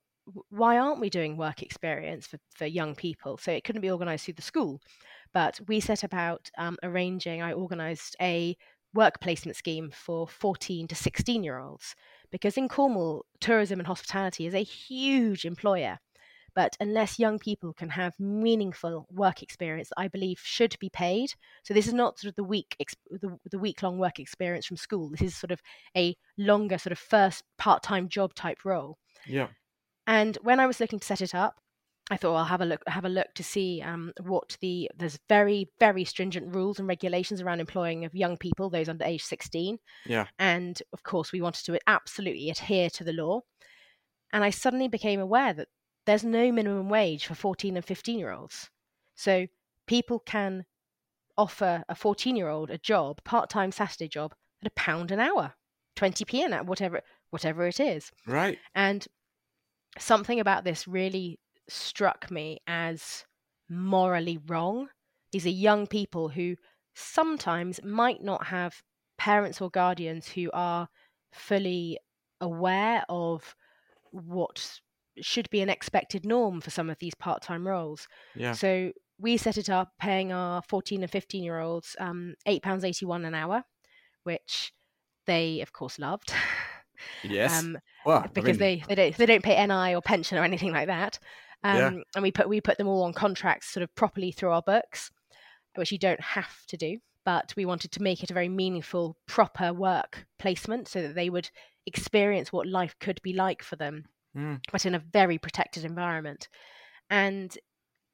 [0.50, 3.36] why aren't we doing work experience for, for young people?
[3.36, 4.80] So it couldn't be organised through the school.
[5.32, 8.56] But we set about um, arranging, I organised a
[8.94, 11.94] work placement scheme for 14 to 16 year olds
[12.30, 15.98] because in Cornwall, tourism and hospitality is a huge employer.
[16.54, 21.30] But unless young people can have meaningful work experience, I believe should be paid.
[21.64, 22.76] So this is not sort of the week
[23.10, 25.10] the, the week long work experience from school.
[25.10, 25.60] This is sort of
[25.96, 28.98] a longer sort of first part time job type role.
[29.26, 29.48] Yeah.
[30.06, 31.60] And when I was looking to set it up,
[32.10, 35.18] I thought I'll have a look have a look to see um, what the there's
[35.28, 39.78] very very stringent rules and regulations around employing of young people, those under age 16.
[40.04, 40.26] Yeah.
[40.38, 43.40] And of course, we wanted to absolutely adhere to the law.
[44.32, 45.68] And I suddenly became aware that
[46.06, 48.70] there's no minimum wage for 14 and 15 year olds.
[49.14, 49.46] So
[49.86, 50.64] people can
[51.36, 55.20] offer a 14 year old a job, part time Saturday job, at a pound an
[55.20, 55.54] hour,
[55.96, 57.00] 20p an hour, whatever,
[57.30, 58.10] whatever it is.
[58.26, 58.58] Right.
[58.74, 59.06] And
[59.98, 61.38] something about this really
[61.68, 63.24] struck me as
[63.68, 64.88] morally wrong.
[65.32, 66.56] These are young people who
[66.94, 68.82] sometimes might not have
[69.18, 70.88] parents or guardians who are
[71.32, 71.98] fully
[72.40, 73.56] aware of
[74.10, 74.80] what
[75.20, 78.08] should be an expected norm for some of these part-time roles.
[78.34, 78.52] Yeah.
[78.52, 83.34] So we set it up paying our 14 and 15 year olds um, £8.81 an
[83.34, 83.64] hour,
[84.24, 84.72] which
[85.26, 86.32] they of course loved.
[87.22, 87.58] Yes.
[87.62, 88.58] Um, well, because I mean...
[88.58, 91.18] they, they don't they don't pay NI or pension or anything like that.
[91.62, 91.90] Um, yeah.
[92.14, 95.10] and we put we put them all on contracts sort of properly through our books,
[95.74, 96.98] which you don't have to do.
[97.24, 101.30] But we wanted to make it a very meaningful, proper work placement so that they
[101.30, 101.50] would
[101.86, 104.04] experience what life could be like for them,
[104.36, 104.60] mm.
[104.72, 106.48] but in a very protected environment.
[107.10, 107.56] And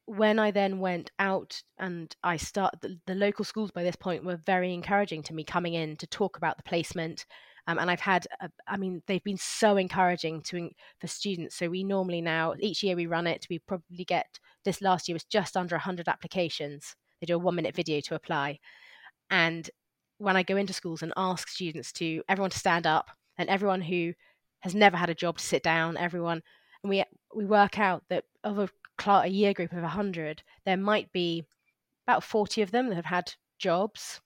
[0.07, 4.25] when I then went out and I start the, the, local schools by this point
[4.25, 7.27] were very encouraging to me coming in to talk about the placement.
[7.69, 11.55] Um, and I've had, a, I mean, they've been so encouraging to for students.
[11.55, 13.47] So we normally now each year we run it.
[13.49, 16.97] We probably get this last year was just under 100 applications.
[17.21, 18.59] They do a one minute video to apply,
[19.31, 19.69] and
[20.19, 23.81] when I go into schools and ask students to everyone to stand up and everyone
[23.81, 24.13] who
[24.61, 26.43] has never had a job to sit down, everyone,
[26.83, 27.05] and we
[27.35, 28.69] we work out that of a,
[29.07, 31.45] a year group of 100, there might be
[32.07, 34.21] about 40 of them that have had jobs.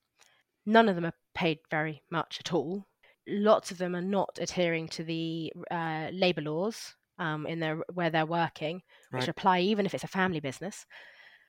[0.66, 2.86] None of them are paid very much at all.
[3.26, 8.10] Lots of them are not adhering to the uh, labour laws um, in their where
[8.10, 9.28] they're working, which right.
[9.28, 10.86] apply even if it's a family business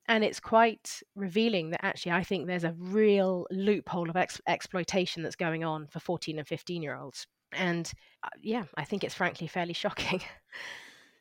[0.07, 5.23] and it's quite revealing that actually I think there's a real loophole of ex- exploitation
[5.23, 7.25] that's going on for 14 and 15 year olds.
[7.55, 7.91] And
[8.23, 10.21] uh, yeah, I think it's frankly fairly shocking.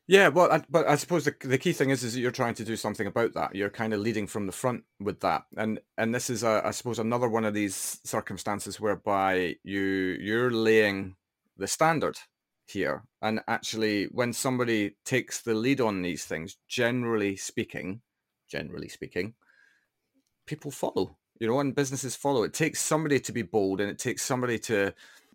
[0.06, 2.54] Yeah, well, I, but I suppose the, the key thing is is that you're trying
[2.56, 3.54] to do something about that.
[3.54, 6.72] You're kind of leading from the front with that, and and this is a, I
[6.72, 11.16] suppose another one of these circumstances whereby you you're laying
[11.56, 12.18] the standard
[12.66, 18.02] here, and actually when somebody takes the lead on these things, generally speaking,
[18.46, 19.34] generally speaking,
[20.46, 21.16] people follow.
[21.40, 22.44] You know, and businesses follow.
[22.44, 24.94] It takes somebody to be bold, and it takes somebody to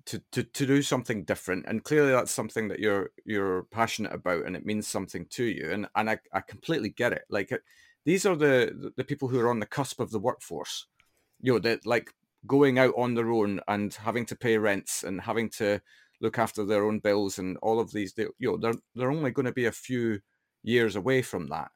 [0.10, 1.66] to to to do something different.
[1.68, 5.70] And clearly, that's something that you're you're passionate about, and it means something to you.
[5.72, 7.24] And and I I completely get it.
[7.30, 7.58] Like uh,
[8.06, 10.88] these are the the people who are on the cusp of the workforce.
[11.42, 12.12] You know, that like
[12.48, 15.80] going out on their own and having to pay rents and having to
[16.22, 18.14] look after their own bills and all of these.
[18.14, 20.20] They, you know, they're they're only going to be a few
[20.64, 21.70] years away from that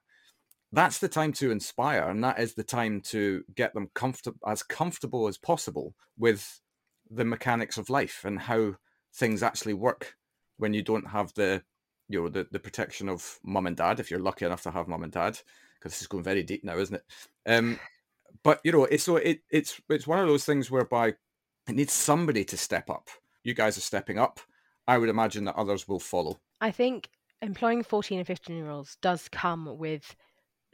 [0.73, 4.63] that's the time to inspire and that is the time to get them comfortable as
[4.63, 6.59] comfortable as possible with
[7.13, 8.73] the mechanics of life and how
[9.13, 10.15] things actually work
[10.57, 11.61] when you don't have the
[12.09, 14.87] you know the, the protection of mum and dad if you're lucky enough to have
[14.87, 15.39] mum and dad
[15.79, 17.05] because this is going very deep now isn't it
[17.47, 17.79] um
[18.43, 21.09] but you know it's so it, it's it's one of those things whereby
[21.67, 23.09] it needs somebody to step up
[23.43, 24.39] you guys are stepping up
[24.87, 27.09] i would imagine that others will follow i think
[27.41, 30.15] employing 14 and 15 year olds does come with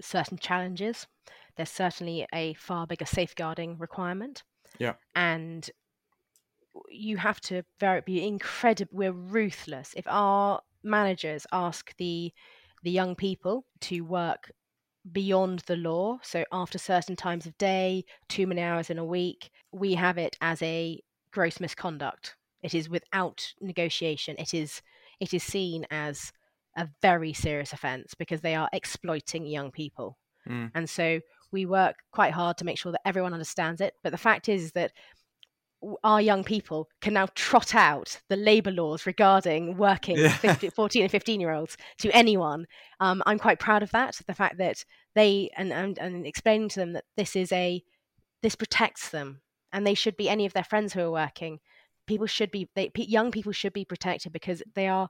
[0.01, 1.07] certain challenges.
[1.55, 4.43] There's certainly a far bigger safeguarding requirement.
[4.77, 4.93] Yeah.
[5.15, 5.69] And
[6.89, 8.91] you have to very be incredible.
[8.97, 9.93] We're ruthless.
[9.95, 12.33] If our managers ask the
[12.83, 14.51] the young people to work
[15.11, 19.49] beyond the law, so after certain times of day, too many hours in a week,
[19.71, 21.01] we have it as a
[21.31, 22.35] gross misconduct.
[22.61, 24.35] It is without negotiation.
[24.37, 24.81] It is
[25.19, 26.31] it is seen as
[26.77, 30.17] a very serious offence because they are exploiting young people.
[30.47, 30.71] Mm.
[30.73, 31.19] And so
[31.51, 33.95] we work quite hard to make sure that everyone understands it.
[34.03, 34.91] But the fact is that
[36.03, 40.29] our young people can now trot out the labour laws regarding working yeah.
[40.37, 42.65] 50, 14 and 15 year olds to anyone.
[42.99, 44.19] Um, I'm quite proud of that.
[44.27, 44.83] The fact that
[45.15, 47.81] they, and, and, and explaining to them that this is a,
[48.41, 51.59] this protects them and they should be any of their friends who are working.
[52.07, 55.09] People should be, they, young people should be protected because they are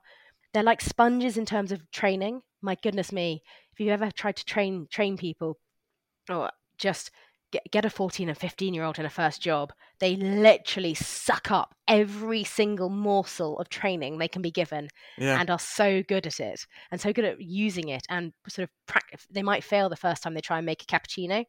[0.52, 2.42] they're like sponges in terms of training.
[2.60, 3.42] My goodness me,
[3.72, 5.58] if you ever tried to train train people,
[6.28, 7.10] or just
[7.50, 11.50] get, get a 14 and 15 year old in a first job, they literally suck
[11.50, 14.88] up every single morsel of training they can be given
[15.18, 15.40] yeah.
[15.40, 18.70] and are so good at it and so good at using it and sort of
[18.86, 19.26] practice.
[19.30, 21.44] They might fail the first time they try and make a cappuccino,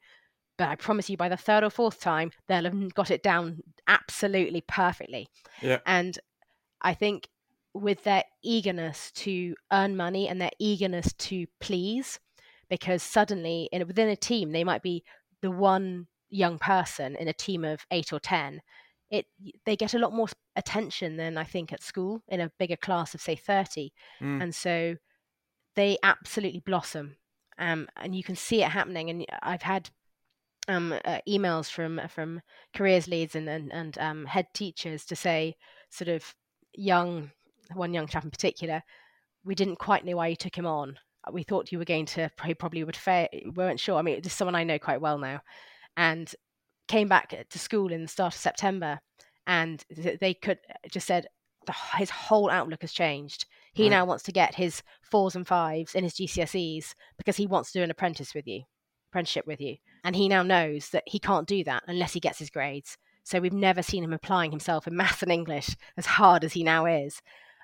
[0.57, 3.59] but I promise you by the third or fourth time, they'll have got it down
[3.87, 5.27] absolutely perfectly.
[5.61, 5.79] Yeah.
[5.85, 6.17] And
[6.81, 7.27] I think
[7.73, 12.19] with their eagerness to earn money and their eagerness to please
[12.69, 15.03] because suddenly in, within a team they might be
[15.41, 18.61] the one young person in a team of 8 or 10
[19.09, 19.25] it
[19.65, 23.13] they get a lot more attention than i think at school in a bigger class
[23.13, 24.41] of say 30 mm.
[24.41, 24.95] and so
[25.75, 27.15] they absolutely blossom
[27.57, 29.89] um, and you can see it happening and i've had
[30.67, 32.39] um, uh, emails from from
[32.73, 35.55] careers leads and and, and um, head teachers to say
[35.89, 36.33] sort of
[36.73, 37.31] young
[37.73, 38.83] one young chap in particular,
[39.43, 40.97] we didn't quite know why you took him on.
[41.25, 43.27] Uh, we thought you were going to probably would fail.
[43.55, 43.97] Weren't sure.
[43.97, 45.41] I mean, it's someone I know quite well now,
[45.97, 46.33] and
[46.87, 48.99] came back uh, to school in the start of September,
[49.47, 51.27] and they could uh, just said
[51.65, 53.45] the, his whole outlook has changed.
[53.73, 53.91] He right.
[53.91, 57.79] now wants to get his fours and fives in his GCSEs because he wants to
[57.79, 58.63] do an apprentice with you,
[59.11, 62.39] apprenticeship with you, and he now knows that he can't do that unless he gets
[62.39, 62.97] his grades.
[63.23, 66.63] So we've never seen him applying himself in maths and English as hard as he
[66.63, 67.21] now is.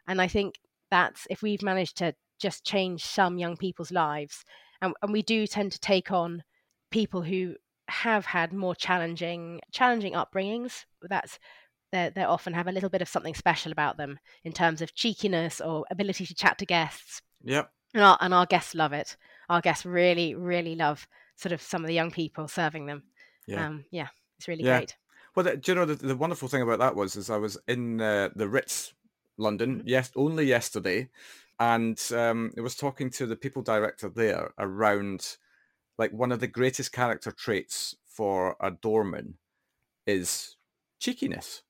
[0.07, 0.55] And I think
[0.89, 4.43] that's if we've managed to just change some young people's lives,
[4.81, 6.43] and, and we do tend to take on
[6.91, 7.55] people who
[7.89, 10.85] have had more challenging challenging upbringings.
[11.01, 11.39] That's
[11.91, 14.93] they they often have a little bit of something special about them in terms of
[14.93, 17.21] cheekiness or ability to chat to guests.
[17.43, 17.71] Yep.
[17.93, 19.15] And our, and our guests love it.
[19.49, 21.07] Our guests really, really love
[21.37, 23.03] sort of some of the young people serving them.
[23.47, 23.65] Yeah.
[23.65, 24.07] Um, yeah,
[24.37, 24.79] it's really yeah.
[24.79, 24.97] great.
[25.35, 27.57] Well, the, do you know the, the wonderful thing about that was is I was
[27.67, 28.93] in uh, the Ritz,
[29.37, 29.87] London, mm-hmm.
[29.87, 31.09] yes, only yesterday,
[31.59, 35.37] and um, I was talking to the people director there around
[35.97, 39.35] like one of the greatest character traits for a doorman
[40.05, 40.55] is
[40.99, 41.63] cheekiness.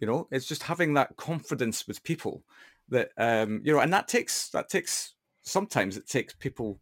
[0.00, 2.42] You know, it's just having that confidence with people
[2.88, 6.80] that um, you know, and that takes that takes sometimes it takes people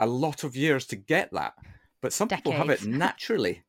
[0.00, 1.54] a lot of years to get that,
[2.02, 2.42] but some Decades.
[2.42, 3.62] people have it naturally.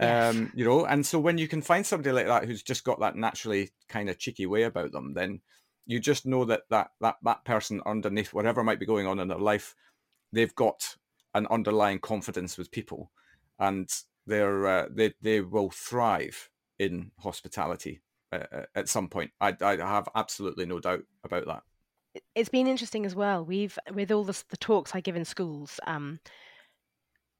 [0.00, 0.34] Yes.
[0.34, 3.00] Um, you know, and so when you can find somebody like that who's just got
[3.00, 5.40] that naturally kind of cheeky way about them, then
[5.86, 9.28] you just know that that that that person underneath whatever might be going on in
[9.28, 9.74] their life,
[10.32, 10.96] they've got
[11.34, 13.10] an underlying confidence with people,
[13.58, 13.88] and
[14.26, 18.00] they're uh, they they will thrive in hospitality
[18.32, 19.30] uh, uh at some point.
[19.40, 21.62] I I have absolutely no doubt about that.
[22.34, 23.44] It's been interesting as well.
[23.44, 25.80] We've with all the, the talks I give in schools.
[25.86, 26.20] Um,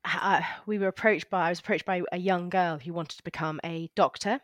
[0.04, 3.22] uh, we were approached by I was approached by a young girl who wanted to
[3.22, 4.40] become a doctor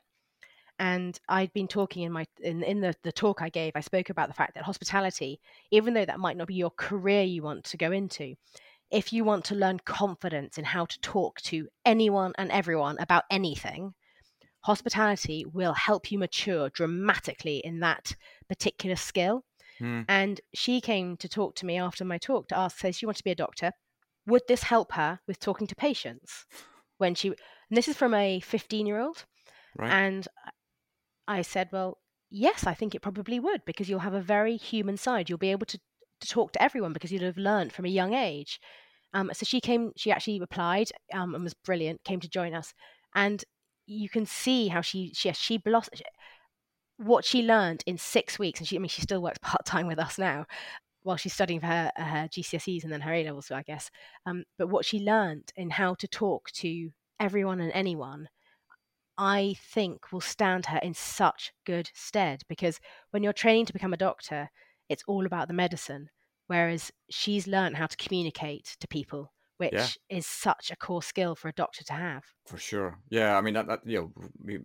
[0.81, 4.11] and I'd been talking in my in, in the, the talk I gave, I spoke
[4.11, 7.65] about the fact that hospitality, even though that might not be your career you want
[7.65, 8.35] to go into,
[8.91, 13.25] if you want to learn confidence in how to talk to anyone and everyone about
[13.31, 13.95] anything,
[14.63, 18.17] hospitality will help you mature dramatically in that
[18.49, 19.45] particular skill.
[19.79, 20.03] Hmm.
[20.09, 23.21] And she came to talk to me after my talk to ask, says she wants
[23.21, 23.73] to be a doctor
[24.27, 26.47] would this help her with talking to patients
[26.99, 27.37] when she and
[27.77, 29.25] this is from a 15 year old
[29.77, 29.91] right.
[29.91, 30.29] and
[31.31, 31.99] i said well
[32.31, 35.29] yes i think it probably would because you'll have a very human side.
[35.29, 35.79] You'll be able to,
[36.21, 38.61] to talk to everyone because you'd have learned from a young age.
[39.13, 42.73] Um, so she came she actually applied um, and was brilliant came to join us.
[43.15, 43.45] And
[43.87, 46.03] you can see how she she she blossomed
[46.97, 48.61] what she learned in six weeks.
[48.61, 50.47] And she i mean she still works part-time with us now
[51.03, 53.91] while she's studying for her, her GCSEs and then her A levels, I guess.
[54.27, 58.29] Um, but what she learned in how to talk to everyone and anyone,
[59.21, 63.93] I think will stand her in such good stead because when you're training to become
[63.93, 64.49] a doctor,
[64.89, 66.09] it's all about the medicine,
[66.47, 69.33] whereas she's learned how to communicate to people.
[69.59, 69.89] Which yeah.
[70.09, 72.25] is such a core skill for a doctor to have.
[72.47, 73.37] For sure, yeah.
[73.37, 74.11] I mean, that, that you
[74.49, 74.59] know,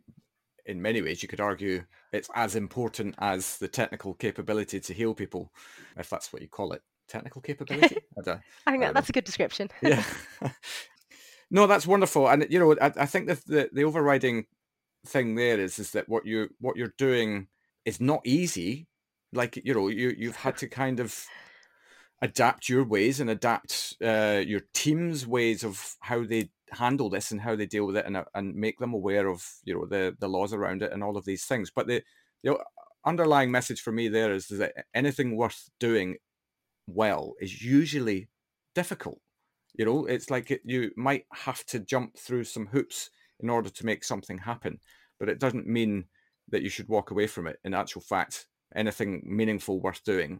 [0.65, 1.83] in many ways, you could argue
[2.13, 5.51] it's as important as the technical capability to heal people,
[5.97, 6.81] if that's what you call it.
[7.09, 7.97] Technical capability?
[8.25, 9.69] I, I think I that's a good description.
[9.81, 10.01] yeah.
[11.55, 14.45] no, that's wonderful, and you know, I, I think the, the the overriding
[15.07, 17.47] thing there is is that what you what you're doing
[17.85, 18.87] is not easy.
[19.31, 21.25] Like you know, you you've had to kind of
[22.21, 27.39] adapt your ways and adapt uh, your team's ways of how they handle this and
[27.41, 30.15] how they deal with it and, uh, and make them aware of you know the
[30.19, 32.01] the laws around it and all of these things but the
[32.43, 32.57] the
[33.05, 36.17] underlying message for me there is, is that anything worth doing
[36.87, 38.27] well is usually
[38.73, 39.19] difficult
[39.77, 43.09] you know it's like it, you might have to jump through some hoops
[43.39, 44.79] in order to make something happen
[45.19, 46.05] but it doesn't mean
[46.49, 50.39] that you should walk away from it in actual fact anything meaningful worth doing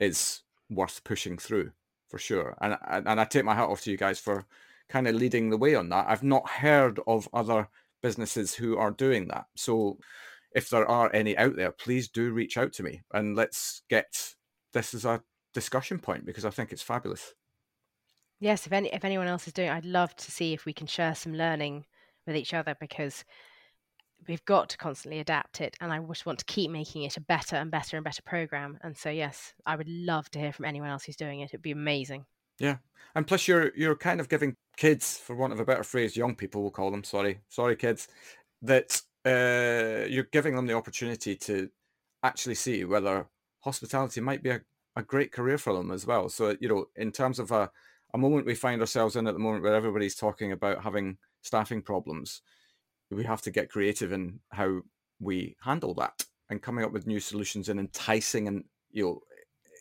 [0.00, 1.70] is worth pushing through
[2.08, 4.46] for sure and and I take my hat off to you guys for
[4.88, 6.06] kind of leading the way on that.
[6.08, 7.68] I've not heard of other
[8.02, 9.46] businesses who are doing that.
[9.56, 9.98] So
[10.54, 14.34] if there are any out there, please do reach out to me and let's get
[14.72, 17.34] this as a discussion point because I think it's fabulous.
[18.40, 20.72] Yes, if any if anyone else is doing, it, I'd love to see if we
[20.72, 21.86] can share some learning
[22.26, 23.24] with each other because
[24.28, 27.20] we've got to constantly adapt it and I just want to keep making it a
[27.20, 28.78] better and better and better program.
[28.82, 31.50] And so yes, I would love to hear from anyone else who's doing it.
[31.50, 32.24] It'd be amazing.
[32.58, 32.76] Yeah,
[33.14, 36.34] and plus you're you're kind of giving kids, for want of a better phrase, young
[36.34, 37.04] people we'll call them.
[37.04, 38.08] Sorry, sorry, kids,
[38.62, 41.68] that uh, you're giving them the opportunity to
[42.22, 43.26] actually see whether
[43.60, 44.60] hospitality might be a,
[44.96, 46.28] a great career for them as well.
[46.28, 47.70] So you know, in terms of a
[48.14, 51.82] a moment we find ourselves in at the moment where everybody's talking about having staffing
[51.82, 52.40] problems,
[53.10, 54.80] we have to get creative in how
[55.20, 59.20] we handle that and coming up with new solutions and enticing and you know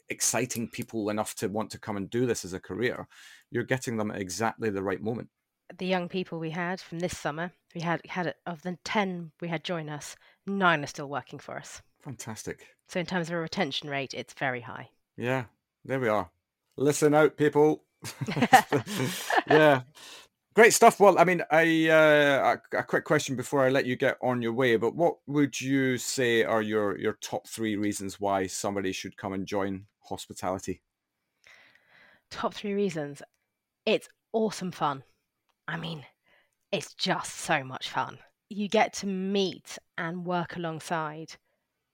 [0.10, 3.08] exciting people enough to want to come and do this as a career,
[3.52, 5.30] you're getting them at exactly the right moment.
[5.78, 9.48] The young people we had from this summer, we had had of the ten we
[9.48, 10.16] had join us,
[10.46, 11.82] nine are still working for us.
[12.02, 12.68] Fantastic.
[12.90, 14.90] So in terms of a retention rate, it's very high.
[15.18, 15.46] Yeah,
[15.86, 16.30] there we are.
[16.76, 17.84] Listen out, people.
[19.48, 19.82] yeah.
[20.56, 21.00] Great stuff.
[21.00, 24.54] Well, I mean, uh, a, a quick question before I let you get on your
[24.54, 24.76] way.
[24.76, 29.34] But what would you say are your your top three reasons why somebody should come
[29.34, 30.82] and join hospitality?
[32.30, 33.24] Top three reasons.
[33.86, 35.04] It's awesome fun.
[35.68, 36.06] I mean,
[36.72, 38.20] it's just so much fun.
[38.50, 41.34] You get to meet and work alongside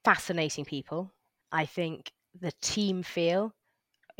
[0.03, 1.13] fascinating people.
[1.51, 3.53] I think the team feel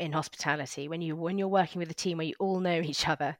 [0.00, 3.06] in hospitality when you when you're working with a team where you all know each
[3.06, 3.36] other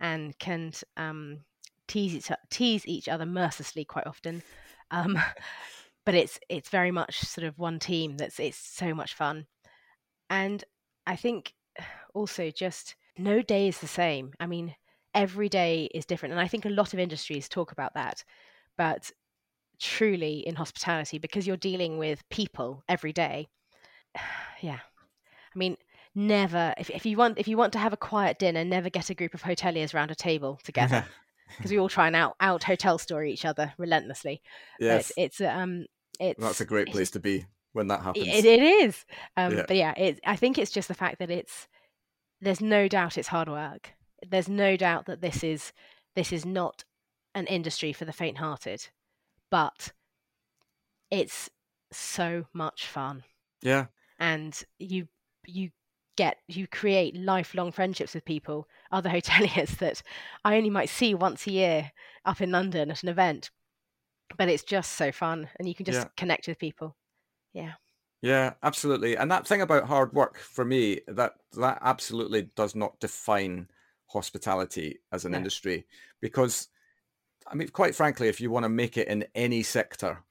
[0.00, 1.40] and can um,
[1.86, 4.42] tease each, tease each other mercilessly quite often.
[4.90, 5.18] Um,
[6.04, 9.46] but it's it's very much sort of one team that's it's so much fun,
[10.30, 10.64] and
[11.06, 11.52] I think
[12.14, 14.32] also just no day is the same.
[14.40, 14.74] I mean,
[15.14, 18.24] every day is different, and I think a lot of industries talk about that,
[18.78, 19.10] but
[19.78, 23.48] truly in hospitality because you're dealing with people every day.
[24.60, 24.80] Yeah,
[25.54, 25.76] I mean,
[26.18, 29.08] never if, if you want if you want to have a quiet dinner never get
[29.08, 31.04] a group of hoteliers around a table together.
[31.56, 34.42] Because we all try and out out hotel story each other relentlessly.
[34.78, 35.10] Yes.
[35.16, 35.86] but it's um
[36.20, 38.26] it's that's a great place to be when that happens.
[38.26, 39.06] it, it is.
[39.34, 39.64] Um yeah.
[39.66, 41.66] but yeah it, i think it's just the fact that it's
[42.42, 43.94] there's no doubt it's hard work.
[44.28, 45.72] There's no doubt that this is
[46.14, 46.84] this is not
[47.34, 48.88] an industry for the faint hearted
[49.50, 49.92] but
[51.10, 51.50] it's
[51.92, 53.24] so much fun.
[53.62, 53.86] Yeah.
[54.18, 55.08] And you
[55.46, 55.70] you
[56.18, 60.02] get you create lifelong friendships with people, other hoteliers that
[60.44, 61.92] I only might see once a year
[62.24, 63.50] up in London at an event.
[64.36, 66.08] But it's just so fun and you can just yeah.
[66.16, 66.96] connect with people.
[67.54, 67.72] Yeah.
[68.20, 69.16] Yeah, absolutely.
[69.16, 73.68] And that thing about hard work for me, that that absolutely does not define
[74.08, 75.38] hospitality as an no.
[75.38, 75.86] industry
[76.20, 76.68] because
[77.46, 80.24] I mean quite frankly if you want to make it in any sector,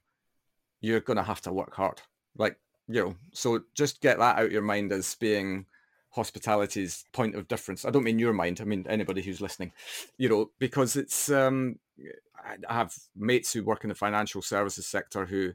[0.82, 2.02] you're going to have to work hard.
[2.36, 2.58] Like,
[2.88, 5.66] you know, so just get that out of your mind as being
[6.18, 7.86] hospitality's point of difference.
[7.86, 8.60] I don't mean your mind.
[8.60, 9.72] I mean anybody who's listening.
[10.18, 11.80] You know, because it's um,
[12.68, 15.54] I have mates who work in the financial services sector who,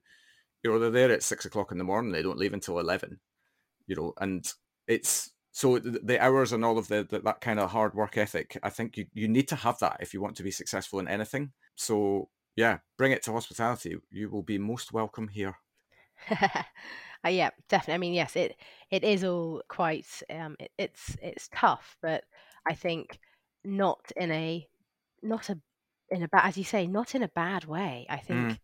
[0.63, 2.13] you know, they're there at six o'clock in the morning.
[2.13, 3.21] They don't leave until eleven.
[3.87, 4.51] You know, and
[4.87, 8.59] it's so the hours and all of the, the, that kind of hard work ethic.
[8.63, 11.09] I think you you need to have that if you want to be successful in
[11.09, 11.53] anything.
[11.75, 13.97] So yeah, bring it to hospitality.
[14.11, 15.57] You will be most welcome here.
[17.25, 17.95] Uh, yeah, definitely.
[17.95, 18.57] I mean, yes, it
[18.91, 22.25] it is all quite um, it, it's it's tough, but
[22.67, 23.19] I think
[23.65, 24.67] not in a
[25.23, 25.59] not a
[26.11, 28.07] in a bad as you say, not in a bad way.
[28.11, 28.59] I think mm.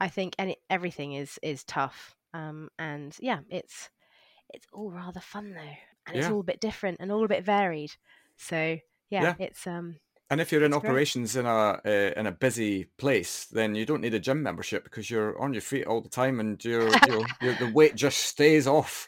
[0.00, 3.88] I think any everything is is tough, um, and yeah, it's
[4.52, 5.60] it's all rather fun though,
[6.06, 6.22] and yeah.
[6.22, 7.92] it's all a bit different and all a bit varied.
[8.36, 8.78] So
[9.10, 9.34] yeah, yeah.
[9.38, 9.96] it's um
[10.30, 11.40] and if you're in operations great.
[11.40, 15.10] in a uh, in a busy place, then you don't need a gym membership because
[15.10, 19.06] you're on your feet all the time, and your the weight just stays off.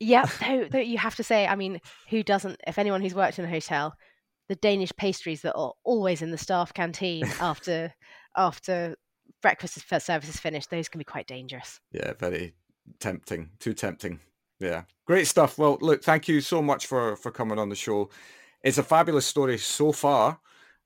[0.00, 2.60] Yeah, though, though you have to say, I mean, who doesn't?
[2.66, 3.94] If anyone who's worked in a hotel,
[4.48, 7.94] the Danish pastries that are always in the staff canteen after
[8.36, 8.96] after
[9.40, 11.80] breakfast service is finished, those can be quite dangerous.
[11.92, 12.54] Yeah, very
[13.00, 13.50] tempting.
[13.60, 14.20] Too tempting.
[14.60, 15.56] Yeah, great stuff.
[15.56, 18.10] Well, look, thank you so much for for coming on the show
[18.62, 20.40] it's a fabulous story so far.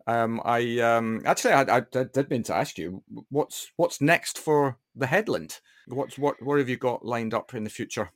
[0.07, 4.77] Um, I um, actually I, I, did mean to ask you what's what's next for
[4.97, 5.61] the Headland.
[5.87, 8.11] What's what what have you got lined up in the future?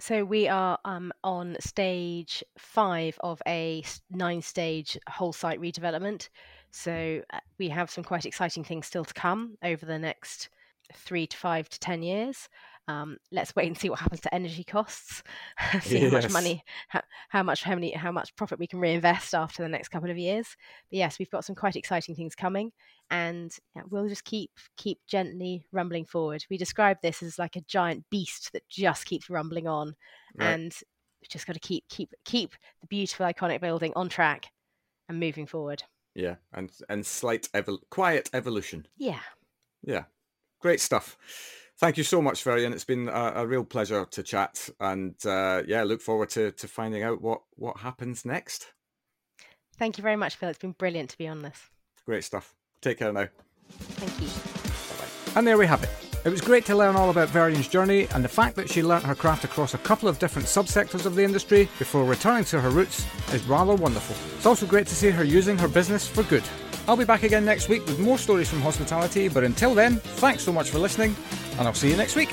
[0.00, 6.28] So we are um, on stage five of a nine-stage whole site redevelopment.
[6.70, 10.50] So uh, we have some quite exciting things still to come over the next
[10.94, 12.48] three to five to ten years.
[12.88, 15.22] Um, let's wait and see what happens to energy costs.
[15.82, 16.10] see yes.
[16.10, 19.62] how much money, how, how, much, how many, how much profit we can reinvest after
[19.62, 20.56] the next couple of years.
[20.90, 22.72] But yes, we've got some quite exciting things coming,
[23.10, 23.54] and
[23.90, 26.44] we'll just keep keep gently rumbling forward.
[26.48, 29.94] We describe this as like a giant beast that just keeps rumbling on,
[30.38, 30.54] right.
[30.54, 30.74] and
[31.20, 34.46] we've just got to keep keep keep the beautiful iconic building on track
[35.10, 35.82] and moving forward.
[36.14, 38.86] Yeah, and and slight evol- quiet evolution.
[38.96, 39.20] Yeah.
[39.84, 40.04] Yeah.
[40.60, 41.16] Great stuff.
[41.78, 42.72] Thank you so much, Veryan.
[42.72, 46.66] It's been a, a real pleasure to chat, and uh, yeah, look forward to to
[46.66, 48.72] finding out what what happens next.
[49.76, 50.48] Thank you very much, Phil.
[50.48, 51.70] It's been brilliant to be on this.
[52.04, 52.52] Great stuff.
[52.80, 53.28] Take care now.
[53.70, 55.36] Thank you.
[55.36, 55.90] And there we have it.
[56.24, 59.04] It was great to learn all about Veryan's journey and the fact that she learnt
[59.04, 62.70] her craft across a couple of different subsectors of the industry before returning to her
[62.70, 64.16] roots is rather wonderful.
[64.36, 66.42] It's also great to see her using her business for good.
[66.88, 70.42] I'll be back again next week with more stories from hospitality, but until then, thanks
[70.42, 71.14] so much for listening,
[71.58, 72.30] and I'll see you next week.